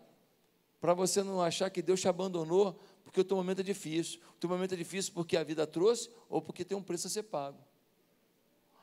para 0.80 0.93
você 0.93 1.21
não 1.21 1.41
achar 1.41 1.69
que 1.69 1.82
Deus 1.82 1.99
te 1.99 2.08
abandonou 2.08 2.80
porque 3.04 3.19
o 3.19 3.23
teu 3.23 3.36
momento 3.36 3.60
é 3.60 3.63
difícil. 3.63 4.21
O 4.36 4.39
teu 4.39 4.49
momento 4.49 4.73
é 4.73 4.78
difícil 4.78 5.12
porque 5.13 5.36
a 5.36 5.43
vida 5.43 5.65
trouxe 5.65 6.10
ou 6.30 6.41
porque 6.41 6.63
tem 6.63 6.78
um 6.78 6.84
preço 6.84 7.08
a 7.08 7.10
ser 7.10 7.23
pago. 7.23 7.58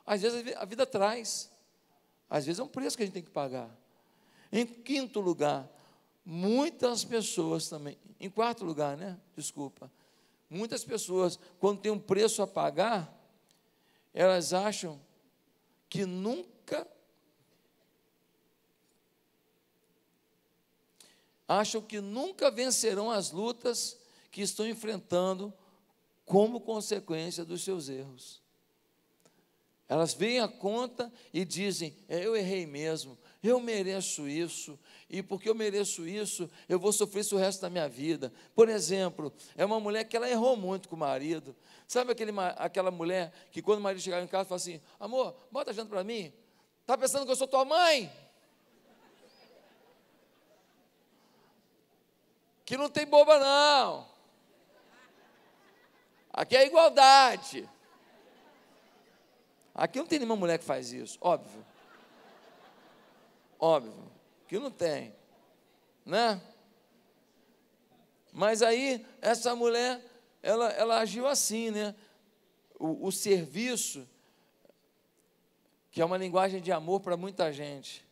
Às 0.05 0.21
vezes 0.21 0.55
a 0.55 0.65
vida 0.65 0.85
traz, 0.85 1.49
às 2.29 2.45
vezes 2.45 2.59
é 2.59 2.63
um 2.63 2.67
preço 2.67 2.95
que 2.95 3.03
a 3.03 3.05
gente 3.05 3.13
tem 3.13 3.23
que 3.23 3.31
pagar. 3.31 3.73
Em 4.51 4.65
quinto 4.65 5.19
lugar, 5.19 5.69
muitas 6.29 7.05
pessoas 7.05 7.69
também, 7.69 7.97
em 8.19 8.29
quarto 8.29 8.65
lugar, 8.65 8.97
né? 8.97 9.17
Desculpa. 9.33 9.89
Muitas 10.49 10.83
pessoas, 10.83 11.39
quando 11.57 11.79
tem 11.79 11.89
um 11.89 11.99
preço 11.99 12.41
a 12.41 12.47
pagar, 12.47 13.17
elas 14.13 14.51
acham 14.51 14.99
que 15.89 16.05
nunca 16.05 16.85
acham 21.47 21.81
que 21.81 22.01
nunca 22.01 22.51
vencerão 22.51 23.09
as 23.09 23.31
lutas 23.31 23.97
que 24.29 24.41
estão 24.41 24.67
enfrentando 24.67 25.53
como 26.25 26.59
consequência 26.59 27.45
dos 27.45 27.63
seus 27.63 27.87
erros. 27.87 28.41
Elas 29.87 30.13
veem 30.13 30.41
a 30.41 30.47
conta 30.49 31.09
e 31.33 31.45
dizem: 31.45 31.95
é, 32.09 32.25
Eu 32.25 32.35
errei 32.35 32.65
mesmo, 32.65 33.17
eu 33.49 33.59
mereço 33.59 34.27
isso, 34.27 34.79
e 35.09 35.23
porque 35.23 35.49
eu 35.49 35.55
mereço 35.55 36.07
isso, 36.07 36.49
eu 36.67 36.79
vou 36.79 36.91
sofrer 36.91 37.21
isso 37.21 37.35
o 37.35 37.39
resto 37.39 37.61
da 37.61 37.69
minha 37.69 37.87
vida. 37.87 38.31
Por 38.53 38.69
exemplo, 38.69 39.33
é 39.55 39.65
uma 39.65 39.79
mulher 39.79 40.03
que 40.03 40.15
ela 40.15 40.29
errou 40.29 40.55
muito 40.55 40.89
com 40.89 40.95
o 40.95 40.99
marido. 40.99 41.55
Sabe 41.87 42.11
aquele, 42.11 42.31
aquela 42.57 42.91
mulher 42.91 43.31
que 43.51 43.61
quando 43.61 43.79
o 43.79 43.81
marido 43.81 44.01
chegava 44.01 44.23
em 44.23 44.27
casa, 44.27 44.45
fala 44.45 44.57
assim: 44.57 44.81
amor, 44.99 45.35
bota 45.51 45.71
a 45.71 45.73
janta 45.73 45.89
para 45.89 46.03
mim. 46.03 46.33
Está 46.81 46.97
pensando 46.97 47.25
que 47.25 47.31
eu 47.31 47.35
sou 47.35 47.47
tua 47.47 47.65
mãe? 47.65 48.11
Que 52.65 52.75
não 52.75 52.89
tem 52.89 53.05
boba, 53.05 53.39
não. 53.39 54.07
Aqui 56.31 56.55
é 56.55 56.65
igualdade. 56.65 57.67
Aqui 59.73 59.99
não 59.99 60.07
tem 60.07 60.17
nenhuma 60.17 60.35
mulher 60.35 60.57
que 60.57 60.65
faz 60.65 60.91
isso, 60.91 61.17
óbvio. 61.21 61.63
Óbvio, 63.59 64.11
que 64.47 64.59
não 64.59 64.71
tem, 64.71 65.13
né? 66.05 66.41
Mas 68.31 68.61
aí, 68.61 69.05
essa 69.19 69.55
mulher, 69.55 69.99
ela, 70.43 70.69
ela 70.69 70.99
agiu 70.99 71.25
assim, 71.27 71.71
né? 71.71 71.95
O, 72.79 73.07
o 73.07 73.11
serviço, 73.11 74.07
que 75.89 76.01
é 76.01 76.05
uma 76.05 76.17
linguagem 76.17 76.61
de 76.61 76.71
amor 76.71 76.99
para 76.99 77.17
muita 77.17 77.51
gente, 77.51 78.05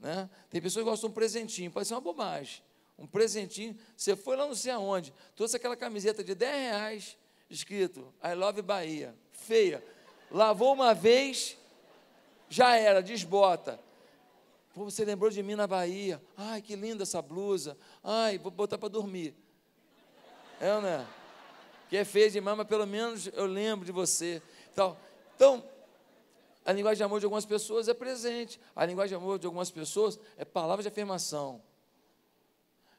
né? 0.00 0.30
Tem 0.48 0.62
pessoas 0.62 0.82
que 0.82 0.90
gostam 0.90 1.08
de 1.08 1.12
um 1.12 1.14
presentinho, 1.14 1.70
pode 1.70 1.86
ser 1.86 1.94
uma 1.94 2.00
bobagem. 2.00 2.62
Um 2.98 3.06
presentinho, 3.06 3.76
você 3.96 4.16
foi 4.16 4.36
lá 4.36 4.46
não 4.46 4.54
sei 4.54 4.72
aonde, 4.72 5.12
trouxe 5.36 5.56
aquela 5.56 5.76
camiseta 5.76 6.24
de 6.24 6.34
10 6.34 6.54
reais, 6.54 7.18
escrito 7.50 8.14
I 8.22 8.34
love 8.34 8.62
Bahia, 8.62 9.14
feia. 9.32 9.84
Lavou 10.30 10.72
uma 10.72 10.94
vez, 10.94 11.58
já 12.48 12.76
era, 12.76 13.02
desbota. 13.02 13.78
Você 14.74 15.04
lembrou 15.04 15.30
de 15.30 15.42
mim 15.42 15.54
na 15.54 15.66
Bahia. 15.66 16.20
Ai, 16.36 16.60
que 16.60 16.74
linda 16.74 17.04
essa 17.04 17.22
blusa. 17.22 17.76
Ai, 18.02 18.38
vou 18.38 18.50
botar 18.50 18.76
para 18.76 18.88
dormir. 18.88 19.34
É, 20.60 20.80
né? 20.80 21.06
Que 21.88 21.96
é 21.96 22.04
feia 22.04 22.30
demais, 22.30 22.56
mas 22.56 22.66
pelo 22.66 22.86
menos 22.86 23.28
eu 23.28 23.46
lembro 23.46 23.84
de 23.84 23.92
você. 23.92 24.42
Então, 24.72 24.96
então, 25.36 25.62
a 26.64 26.72
linguagem 26.72 26.98
de 26.98 27.02
amor 27.04 27.20
de 27.20 27.26
algumas 27.26 27.44
pessoas 27.44 27.88
é 27.88 27.94
presente. 27.94 28.60
A 28.74 28.84
linguagem 28.84 29.16
de 29.16 29.22
amor 29.22 29.38
de 29.38 29.46
algumas 29.46 29.70
pessoas 29.70 30.18
é 30.36 30.44
palavra 30.44 30.82
de 30.82 30.88
afirmação. 30.88 31.62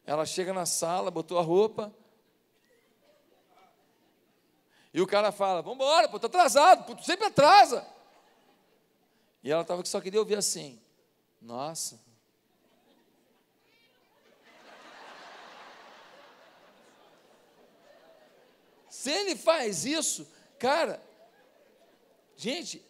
Ela 0.05 0.25
chega 0.25 0.53
na 0.53 0.65
sala, 0.65 1.11
botou 1.11 1.38
a 1.38 1.41
roupa, 1.41 1.93
e 4.95 5.01
o 5.01 5.05
cara 5.05 5.29
fala: 5.29 5.61
Vamos 5.61 5.75
embora, 5.75 6.07
pô, 6.07 6.17
tô 6.17 6.27
atrasado, 6.27 6.85
pô, 6.85 7.03
sempre 7.03 7.25
atrasa. 7.25 7.85
E 9.43 9.51
ela 9.51 9.61
estava 9.61 9.83
que 9.83 9.89
só 9.89 9.99
queria 9.99 10.21
ouvir 10.21 10.38
assim: 10.38 10.79
Nossa. 11.41 11.99
Se 18.89 19.11
ele 19.11 19.35
faz 19.35 19.85
isso, 19.85 20.27
cara, 20.57 20.99
gente, 22.35 22.83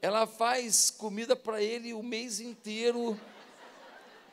ela 0.00 0.26
faz 0.26 0.90
comida 0.90 1.34
para 1.34 1.60
ele 1.60 1.92
o 1.92 2.02
mês 2.02 2.38
inteiro, 2.38 3.18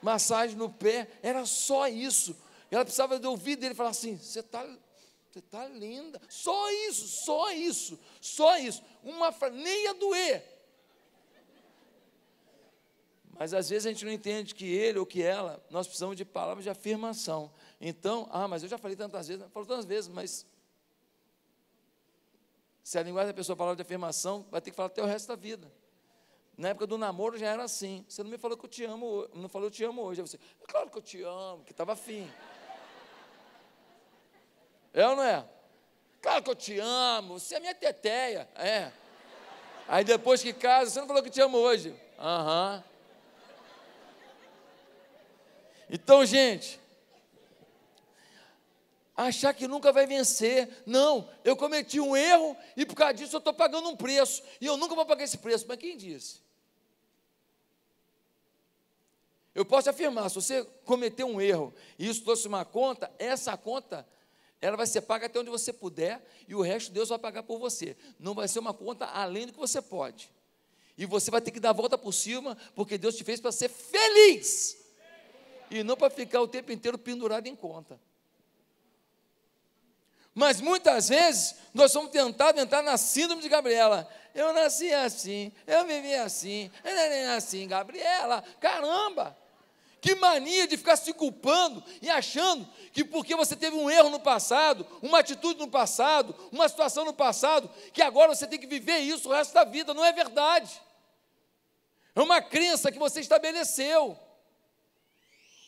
massagem 0.01 0.55
no 0.55 0.71
pé, 0.71 1.09
era 1.23 1.45
só 1.45 1.87
isso. 1.87 2.35
Ela 2.69 2.85
precisava 2.85 3.19
de 3.19 3.25
ouvir 3.25 3.55
dele 3.55 3.73
falar 3.73 3.89
assim: 3.89 4.17
Você 4.17 4.41
está 4.41 4.63
você 5.31 5.39
está 5.39 5.67
linda. 5.67 6.19
Só 6.27 6.71
isso, 6.87 7.07
só 7.07 7.51
isso, 7.51 7.99
só 8.19 8.57
isso. 8.57 8.83
Uma 9.03 9.31
nem 9.51 9.83
ia 9.83 9.93
doer. 9.93 10.58
Mas 13.39 13.54
às 13.54 13.69
vezes 13.69 13.86
a 13.86 13.89
gente 13.89 14.04
não 14.04 14.12
entende 14.12 14.54
que 14.54 14.65
ele 14.65 14.99
ou 14.99 15.06
que 15.06 15.23
ela, 15.23 15.63
nós 15.69 15.88
precisamos 15.88 16.17
de 16.17 16.25
palavras 16.25 16.62
de 16.62 16.69
afirmação. 16.69 17.49
Então, 17.80 18.28
ah, 18.34 18.49
mas 18.49 18.63
eu 18.63 18.67
já 18.67 18.78
falei 18.78 18.97
tantas 18.97 19.30
vezes, 19.30 19.45
falo 19.54 19.65
tantas 19.65 19.86
vezes, 19.86 20.10
mas 20.10 20.45
se 22.84 22.99
a 22.99 23.02
linguagem 23.02 23.30
da 23.30 23.34
pessoa 23.34 23.56
palavra 23.56 23.78
de 23.78 23.82
afirmação, 23.82 24.45
vai 24.52 24.60
ter 24.60 24.71
que 24.71 24.75
falar 24.75 24.88
até 24.88 25.02
o 25.02 25.06
resto 25.06 25.30
da 25.30 25.38
vida. 25.38 25.71
Na 26.58 26.67
época 26.67 26.86
do 26.86 26.97
namoro 26.97 27.38
já 27.38 27.47
era 27.47 27.63
assim. 27.63 28.06
Você 28.10 28.21
não 28.21 28.30
me 28.30 28.38
falou 28.38 28.58
que 28.58 28.65
eu 28.65 28.69
te 28.69 28.84
amo, 28.84 29.25
não 29.34 29.47
falou 29.47 29.67
eu 29.67 29.71
te 29.71 29.86
amo 29.86 30.02
hoje. 30.02 30.19
Você, 30.19 30.36
é 30.36 30.65
claro 30.67 30.89
que 30.89 30.97
eu 30.97 31.02
te 31.02 31.23
amo, 31.23 31.63
que 31.63 31.71
estava 31.71 31.93
afim. 31.93 32.30
É 34.93 35.08
ou 35.08 35.15
não 35.15 35.23
é? 35.23 35.47
Claro 36.21 36.43
que 36.43 36.49
eu 36.49 36.56
te 36.56 36.78
amo, 36.78 37.39
você 37.39 37.56
é 37.56 37.60
minha 37.62 37.73
teteia. 37.73 38.49
É. 38.56 38.91
Aí 39.88 40.04
depois 40.04 40.43
que 40.43 40.52
casa, 40.52 40.91
você 40.91 40.99
não 40.99 41.08
falou 41.08 41.23
que 41.23 41.30
te 41.30 41.39
amo 41.39 41.58
hoje. 41.58 41.95
Aham. 42.19 42.84
Uhum. 42.84 42.88
Então, 45.89 46.25
gente, 46.25 46.80
achar 49.15 49.54
que 49.54 49.67
nunca 49.67 49.91
vai 49.91 50.06
vencer. 50.06 50.69
Não, 50.86 51.30
eu 51.43 51.56
cometi 51.56 51.99
um 51.99 52.15
erro 52.15 52.56
e 52.78 52.86
por 52.86 52.95
causa 52.95 53.13
disso 53.13 53.36
eu 53.36 53.39
estou 53.39 53.54
pagando 53.54 53.89
um 53.89 53.95
preço. 53.95 54.41
E 54.62 54.65
eu 54.65 54.78
nunca 54.78 54.95
vou 54.95 55.06
pagar 55.06 55.23
esse 55.23 55.38
preço. 55.38 55.65
Mas 55.67 55.78
quem 55.78 55.97
disse? 55.97 56.41
Eu 59.54 59.65
posso 59.65 59.89
afirmar, 59.89 60.30
se 60.30 60.36
você 60.36 60.63
cometeu 60.86 61.28
um 61.28 61.41
erro 61.41 61.73
e 61.97 62.08
isso 62.08 62.23
trouxe 62.23 62.47
uma 62.47 62.63
conta, 62.63 63.12
essa 63.17 63.58
conta 63.58 64.08
ela 64.62 64.78
vai 64.78 64.88
ser 64.88 65.02
paga 65.02 65.25
até 65.25 65.39
onde 65.39 65.49
você 65.49 65.73
puder 65.73 66.25
e 66.47 66.54
o 66.54 66.62
resto 66.62 66.91
Deus 66.91 67.10
vai 67.10 67.19
pagar 67.19 67.43
por 67.43 67.60
você. 67.60 67.97
Não 68.17 68.34
vai 68.34 68.47
ser 68.47 68.60
uma 68.60 68.73
conta 68.73 69.06
além 69.06 69.47
do 69.47 69.54
que 69.54 69.60
você 69.60 69.82
pode. 69.82 70.30
E 70.97 71.06
você 71.06 71.32
vai 71.32 71.41
ter 71.41 71.52
que 71.52 71.60
dar 71.60 71.69
a 71.69 71.73
volta 71.73 71.97
por 71.97 72.13
cima, 72.13 72.58
porque 72.75 72.97
Deus 72.97 73.15
te 73.15 73.23
fez 73.23 73.39
para 73.39 73.52
ser 73.52 73.69
feliz. 73.69 74.78
E 75.69 75.84
não 75.84 75.95
para 75.95 76.10
ficar 76.10 76.41
o 76.41 76.47
tempo 76.47 76.71
inteiro 76.71 76.97
pendurado 76.97 77.47
em 77.47 77.55
conta. 77.55 77.99
Mas 80.34 80.62
muitas 80.62 81.10
vezes 81.10 81.55
nós 81.73 81.91
somos 81.91 82.12
tentados 82.12 82.62
entrar 82.62 82.82
na 82.82 82.97
síndrome 82.97 83.41
de 83.41 83.49
Gabriela. 83.49 84.10
Eu 84.34 84.53
nasci 84.53 84.93
assim, 84.93 85.51
eu 85.65 85.86
vivi 85.86 86.13
assim, 86.15 86.71
eu 86.84 86.95
nem 86.95 87.25
assim, 87.27 87.67
Gabriela, 87.67 88.43
caramba! 88.60 89.38
Que 90.01 90.15
mania 90.15 90.65
de 90.65 90.77
ficar 90.77 90.95
se 90.95 91.12
culpando 91.13 91.84
e 92.01 92.10
achando 92.10 92.65
que 92.93 93.03
porque 93.03 93.36
você 93.36 93.53
teve 93.53 93.75
um 93.75 93.89
erro 93.89 94.10
no 94.10 94.19
passado, 94.19 94.88
uma 95.01 95.19
atitude 95.19 95.60
no 95.60 95.67
passado, 95.67 96.34
uma 96.53 96.69
situação 96.69 97.03
no 97.03 97.13
passado, 97.13 97.69
que 97.91 98.01
agora 98.01 98.34
você 98.34 98.47
tem 98.47 98.58
que 98.58 98.67
viver 98.67 98.99
isso 98.99 99.27
o 99.27 99.34
resto 99.34 99.53
da 99.53 99.65
vida. 99.65 99.93
Não 99.93 100.05
é 100.05 100.13
verdade. 100.13 100.71
É 102.15 102.21
uma 102.21 102.41
crença 102.41 102.91
que 102.91 102.99
você 102.99 103.19
estabeleceu. 103.19 104.17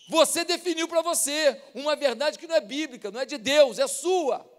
Você 0.07 0.43
definiu 0.43 0.87
para 0.87 1.01
você 1.01 1.61
uma 1.73 1.95
verdade 1.95 2.37
que 2.37 2.47
não 2.47 2.55
é 2.55 2.61
bíblica, 2.61 3.11
não 3.11 3.21
é 3.21 3.25
de 3.25 3.37
Deus, 3.37 3.79
é 3.79 3.87
sua. 3.87 4.49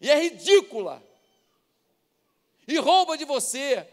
E 0.00 0.10
é 0.10 0.18
ridícula. 0.20 1.02
E 2.66 2.76
rouba 2.78 3.16
de 3.16 3.24
você 3.24 3.86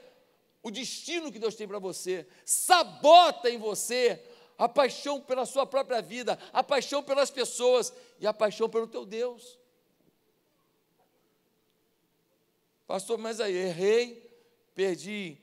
o 0.63 0.71
destino 0.71 1.31
que 1.31 1.37
Deus 1.37 1.55
tem 1.55 1.67
para 1.67 1.77
você, 1.77 2.25
sabota 2.45 3.49
em 3.49 3.57
você 3.57 4.23
a 4.57 4.69
paixão 4.69 5.19
pela 5.19 5.45
sua 5.45 5.65
própria 5.65 6.01
vida, 6.01 6.39
a 6.53 6.63
paixão 6.63 7.03
pelas 7.03 7.29
pessoas 7.29 7.93
e 8.17 8.25
a 8.25 8.33
paixão 8.33 8.69
pelo 8.69 8.87
teu 8.87 9.05
Deus. 9.05 9.59
Pastor, 12.87 13.17
mas 13.17 13.41
aí, 13.41 13.55
errei, 13.55 14.31
perdi 14.73 15.37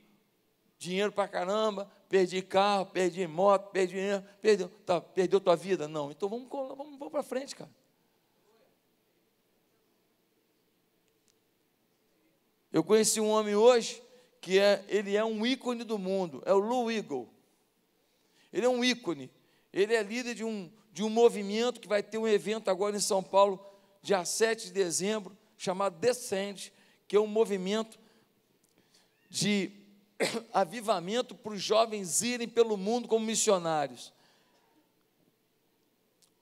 dinheiro 0.79 1.11
para 1.11 1.27
caramba, 1.27 1.91
perdi 2.11 2.41
carro, 2.41 2.87
perdi 2.87 3.25
moto, 3.25 3.71
perdi 3.71 3.93
dinheiro, 3.93 4.21
perdeu, 4.41 4.67
tá, 4.85 4.99
perdeu 4.99 5.39
tua 5.39 5.55
vida? 5.55 5.87
Não, 5.87 6.11
então 6.11 6.27
vamos, 6.27 6.49
vamos, 6.49 6.99
vamos 6.99 7.09
para 7.09 7.23
frente, 7.23 7.55
cara. 7.55 7.71
Eu 12.69 12.83
conheci 12.83 13.21
um 13.21 13.29
homem 13.29 13.55
hoje 13.55 14.03
que 14.41 14.59
é, 14.59 14.83
ele 14.89 15.15
é 15.15 15.23
um 15.23 15.45
ícone 15.45 15.85
do 15.85 15.97
mundo, 15.97 16.43
é 16.45 16.53
o 16.53 16.59
Lou 16.59 16.91
Eagle. 16.91 17.29
Ele 18.51 18.65
é 18.65 18.69
um 18.69 18.83
ícone. 18.83 19.31
Ele 19.71 19.95
é 19.95 20.03
líder 20.03 20.35
de 20.35 20.43
um, 20.43 20.69
de 20.91 21.03
um 21.03 21.09
movimento 21.09 21.79
que 21.79 21.87
vai 21.87 22.03
ter 22.03 22.17
um 22.17 22.27
evento 22.27 22.69
agora 22.69 22.97
em 22.97 22.99
São 22.99 23.23
Paulo, 23.23 23.65
dia 24.01 24.25
7 24.25 24.65
de 24.65 24.73
dezembro, 24.73 25.37
chamado 25.57 25.97
Descende, 25.97 26.73
que 27.07 27.15
é 27.15 27.19
um 27.21 27.27
movimento 27.27 27.97
de 29.29 29.80
avivamento 30.53 31.35
para 31.35 31.53
os 31.53 31.61
jovens 31.61 32.21
irem 32.21 32.47
pelo 32.47 32.77
mundo 32.77 33.07
como 33.07 33.25
missionários. 33.25 34.13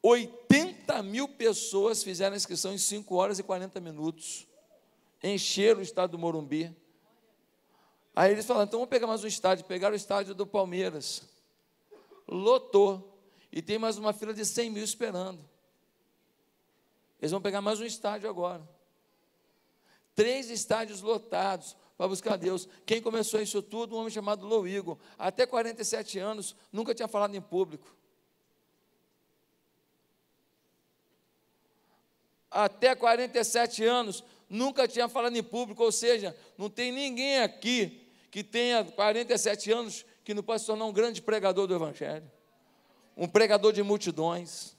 80 0.02 1.04
mil 1.04 1.28
pessoas 1.28 2.04
fizeram 2.04 2.34
a 2.34 2.38
inscrição 2.38 2.74
em 2.74 2.78
5 2.78 3.14
horas 3.16 3.40
e 3.40 3.44
40 3.44 3.80
minutos. 3.80 4.48
Encheram 5.22 5.80
o 5.80 5.84
estado 5.84 6.12
do 6.12 6.20
Morumbi. 6.20 6.76
Aí 8.16 8.32
eles 8.32 8.46
falaram, 8.46 8.66
então 8.66 8.80
vamos 8.80 8.90
pegar 8.90 9.08
mais 9.08 9.24
um 9.24 9.28
estádio. 9.28 9.66
Pegaram 9.66 9.94
o 9.94 9.98
estádio 9.98 10.34
do 10.34 10.48
Palmeiras 10.48 11.28
lotou. 12.30 13.18
E 13.52 13.62
tem 13.62 13.80
mais 13.80 13.98
uma 13.98 14.14
fila 14.14 14.34
de 14.34 14.46
100 14.46 14.70
mil 14.70 14.84
esperando. 14.84 15.44
Eles 17.20 17.32
vão 17.32 17.42
pegar 17.42 17.62
mais 17.62 17.80
um 17.80 17.86
estádio 17.86 18.30
agora. 18.30 18.68
Três 20.16 20.50
estádios 20.50 21.02
lotados 21.02 21.76
para 22.00 22.08
buscar 22.08 22.38
Deus. 22.38 22.66
Quem 22.86 23.02
começou 23.02 23.42
isso 23.42 23.62
tudo? 23.62 23.94
Um 23.94 24.00
homem 24.00 24.10
chamado 24.10 24.48
Louigo. 24.48 24.98
Até 25.18 25.46
47 25.46 26.18
anos, 26.18 26.56
nunca 26.72 26.96
tinha 26.96 27.10
falado 27.10 27.36
em 27.36 27.42
público. 27.42 27.94
Até 32.50 32.96
47 32.96 33.84
anos, 33.84 34.24
nunca 34.50 34.88
tinha 34.88 35.10
falado 35.10 35.36
em 35.36 35.44
público, 35.44 35.84
ou 35.84 35.92
seja, 35.92 36.34
não 36.58 36.70
tem 36.70 36.90
ninguém 36.90 37.40
aqui 37.40 38.08
que 38.32 38.46
tenha 38.46 38.86
47 38.86 39.70
anos 39.70 40.06
que 40.24 40.34
não 40.34 40.42
pode 40.42 40.62
se 40.62 40.68
tornar 40.68 40.86
um 40.86 40.94
grande 40.94 41.22
pregador 41.22 41.68
do 41.68 41.76
Evangelho, 41.76 42.32
um 43.18 43.28
pregador 43.28 43.74
de 43.74 43.84
multidões, 43.84 44.74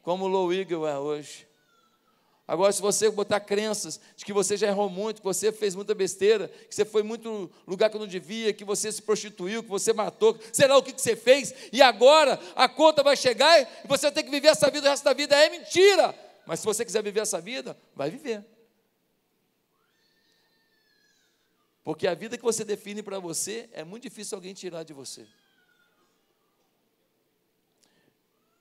como 0.00 0.26
Louigo 0.26 0.86
é 0.86 0.98
hoje. 0.98 1.46
Agora, 2.52 2.70
se 2.70 2.82
você 2.82 3.08
botar 3.08 3.40
crenças 3.40 3.98
de 4.14 4.26
que 4.26 4.32
você 4.32 4.58
já 4.58 4.66
errou 4.66 4.90
muito, 4.90 5.22
que 5.22 5.24
você 5.24 5.50
fez 5.50 5.74
muita 5.74 5.94
besteira, 5.94 6.48
que 6.48 6.74
você 6.74 6.84
foi 6.84 7.02
muito 7.02 7.50
lugar 7.66 7.88
que 7.88 7.98
não 7.98 8.06
devia, 8.06 8.52
que 8.52 8.62
você 8.62 8.92
se 8.92 9.00
prostituiu, 9.00 9.62
que 9.62 9.70
você 9.70 9.90
matou, 9.94 10.38
sei 10.52 10.68
lá 10.68 10.76
o 10.76 10.82
que, 10.82 10.92
que 10.92 11.00
você 11.00 11.16
fez, 11.16 11.54
e 11.72 11.80
agora 11.80 12.38
a 12.54 12.68
conta 12.68 13.02
vai 13.02 13.16
chegar 13.16 13.58
e 13.58 13.66
você 13.88 14.02
vai 14.02 14.12
ter 14.12 14.22
que 14.24 14.30
viver 14.30 14.48
essa 14.48 14.70
vida 14.70 14.86
o 14.86 14.90
resto 14.90 15.02
da 15.02 15.14
vida, 15.14 15.34
é 15.34 15.48
mentira. 15.48 16.14
Mas 16.44 16.60
se 16.60 16.66
você 16.66 16.84
quiser 16.84 17.02
viver 17.02 17.20
essa 17.20 17.40
vida, 17.40 17.74
vai 17.96 18.10
viver. 18.10 18.44
Porque 21.82 22.06
a 22.06 22.12
vida 22.12 22.36
que 22.36 22.44
você 22.44 22.66
define 22.66 23.02
para 23.02 23.18
você 23.18 23.70
é 23.72 23.82
muito 23.82 24.02
difícil 24.02 24.36
alguém 24.36 24.52
tirar 24.52 24.82
de 24.82 24.92
você. 24.92 25.26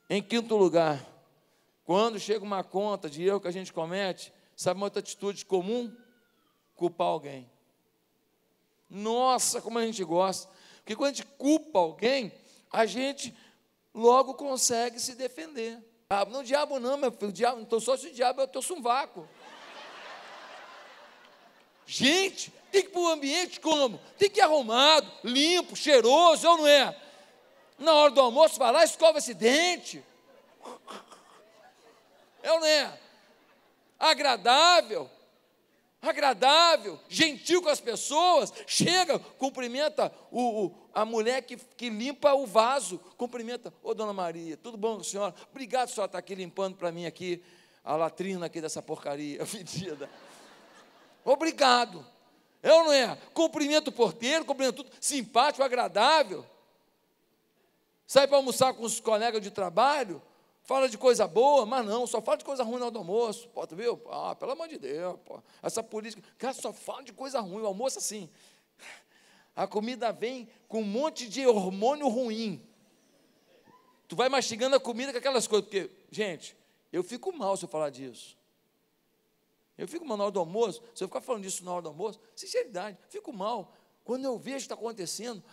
Em 0.09 0.23
quinto 0.23 0.55
lugar, 0.55 1.05
quando 1.91 2.17
chega 2.17 2.41
uma 2.41 2.63
conta 2.63 3.09
de 3.09 3.21
erro 3.21 3.41
que 3.41 3.49
a 3.49 3.51
gente 3.51 3.73
comete, 3.73 4.31
sabe 4.55 4.79
uma 4.79 4.85
outra 4.85 5.01
atitude 5.01 5.43
comum? 5.43 5.93
Culpar 6.73 7.07
alguém. 7.07 7.51
Nossa, 8.89 9.61
como 9.61 9.77
a 9.77 9.85
gente 9.85 10.01
gosta. 10.05 10.49
Porque 10.77 10.95
quando 10.95 11.11
a 11.11 11.13
gente 11.15 11.27
culpa 11.37 11.79
alguém, 11.79 12.31
a 12.71 12.85
gente 12.85 13.35
logo 13.93 14.35
consegue 14.35 15.01
se 15.01 15.15
defender. 15.15 15.85
Ah, 16.09 16.23
não, 16.23 16.43
diabo 16.43 16.79
não, 16.79 16.95
meu 16.95 17.11
filho, 17.11 17.29
diabo, 17.29 17.57
não 17.57 17.63
estou 17.65 17.81
só 17.81 17.97
se 17.97 18.07
o 18.07 18.13
diabo 18.13 18.39
é 18.39 18.45
o 18.45 18.47
teu 18.47 18.61
suvaco. 18.61 19.27
Gente, 21.85 22.53
tem 22.71 22.83
que 22.83 22.87
ir 22.87 22.91
para 22.91 23.01
o 23.01 23.09
ambiente 23.09 23.59
como? 23.59 23.99
Tem 24.17 24.29
que 24.29 24.39
ir 24.39 24.43
arrumado, 24.43 25.11
limpo, 25.25 25.75
cheiroso, 25.75 26.47
ou 26.47 26.59
não 26.59 26.67
é? 26.67 26.97
Na 27.77 27.93
hora 27.95 28.11
do 28.11 28.21
almoço, 28.21 28.57
vai 28.57 28.71
lá, 28.71 28.81
escova 28.81 29.17
esse 29.17 29.33
dente. 29.33 30.01
É 32.43 32.51
ou 32.51 32.59
não 32.59 32.67
é? 32.67 32.99
Agradável, 33.99 35.09
agradável, 36.01 36.99
gentil 37.07 37.61
com 37.61 37.69
as 37.69 37.79
pessoas, 37.79 38.51
chega, 38.65 39.19
cumprimenta 39.19 40.11
o, 40.31 40.65
o, 40.65 40.89
a 40.93 41.05
mulher 41.05 41.43
que, 41.43 41.55
que 41.55 41.89
limpa 41.89 42.33
o 42.33 42.47
vaso, 42.47 42.97
cumprimenta, 43.17 43.71
ô 43.83 43.93
dona 43.93 44.11
Maria, 44.11 44.57
tudo 44.57 44.77
bom 44.77 44.95
com 44.95 45.01
a 45.01 45.03
senhora? 45.03 45.35
Obrigado, 45.51 45.89
senhora 45.89 46.07
está 46.07 46.17
aqui 46.17 46.33
limpando 46.33 46.75
para 46.75 46.91
mim 46.91 47.05
aqui 47.05 47.43
a 47.83 47.95
latrina 47.95 48.47
aqui 48.47 48.59
dessa 48.59 48.81
porcaria 48.81 49.43
fedida. 49.45 50.09
Obrigado. 51.23 52.05
É 52.63 52.71
ou 52.73 52.85
não 52.85 52.93
é? 52.93 53.17
Cumprimento 53.33 53.89
o 53.89 53.91
porteiro, 53.91 54.45
cumprimento 54.45 54.83
tudo, 54.83 54.91
simpático, 54.99 55.63
agradável. 55.63 56.45
Sai 58.05 58.27
para 58.27 58.37
almoçar 58.37 58.73
com 58.73 58.83
os 58.83 58.99
colegas 58.99 59.41
de 59.41 59.49
trabalho, 59.49 60.21
fala 60.63 60.87
de 60.87 60.97
coisa 60.97 61.27
boa, 61.27 61.65
mas 61.65 61.85
não, 61.85 62.05
só 62.07 62.21
fala 62.21 62.37
de 62.37 62.45
coisa 62.45 62.63
ruim 62.63 62.77
no 62.77 62.85
hora 62.85 62.91
do 62.91 62.99
almoço. 62.99 63.47
Pô, 63.49 63.65
tu 63.65 63.75
viu? 63.75 64.01
Ah, 64.09 64.35
pelo 64.35 64.51
amor 64.51 64.67
de 64.67 64.77
Deus, 64.77 65.19
pô. 65.25 65.41
Essa 65.61 65.83
política, 65.83 66.21
cara, 66.37 66.53
só 66.53 66.71
fala 66.71 67.03
de 67.03 67.13
coisa 67.13 67.39
ruim. 67.39 67.63
O 67.63 67.67
almoço 67.67 67.99
assim. 67.99 68.29
A 69.55 69.67
comida 69.67 70.11
vem 70.11 70.47
com 70.67 70.81
um 70.81 70.85
monte 70.85 71.27
de 71.27 71.45
hormônio 71.45 72.07
ruim. 72.07 72.65
Tu 74.07 74.15
vai 74.15 74.29
mastigando 74.29 74.75
a 74.75 74.79
comida 74.79 75.11
com 75.11 75.17
aquelas 75.17 75.47
coisas, 75.47 75.69
porque, 75.69 75.89
gente, 76.09 76.55
eu 76.91 77.03
fico 77.03 77.31
mal 77.31 77.55
se 77.55 77.63
eu 77.63 77.69
falar 77.69 77.89
disso. 77.89 78.37
Eu 79.77 79.87
fico 79.87 80.05
mal 80.05 80.17
na 80.17 80.25
hora 80.25 80.31
do 80.31 80.39
almoço, 80.39 80.81
se 80.93 81.03
eu 81.03 81.07
ficar 81.07 81.21
falando 81.21 81.43
disso 81.43 81.63
na 81.63 81.71
hora 81.71 81.81
do 81.81 81.89
almoço, 81.89 82.19
sinceridade, 82.35 82.97
fico 83.09 83.33
mal. 83.33 83.73
Quando 84.03 84.25
eu 84.25 84.37
vejo 84.37 84.57
que 84.57 84.63
está 84.63 84.75
acontecendo, 84.75 85.43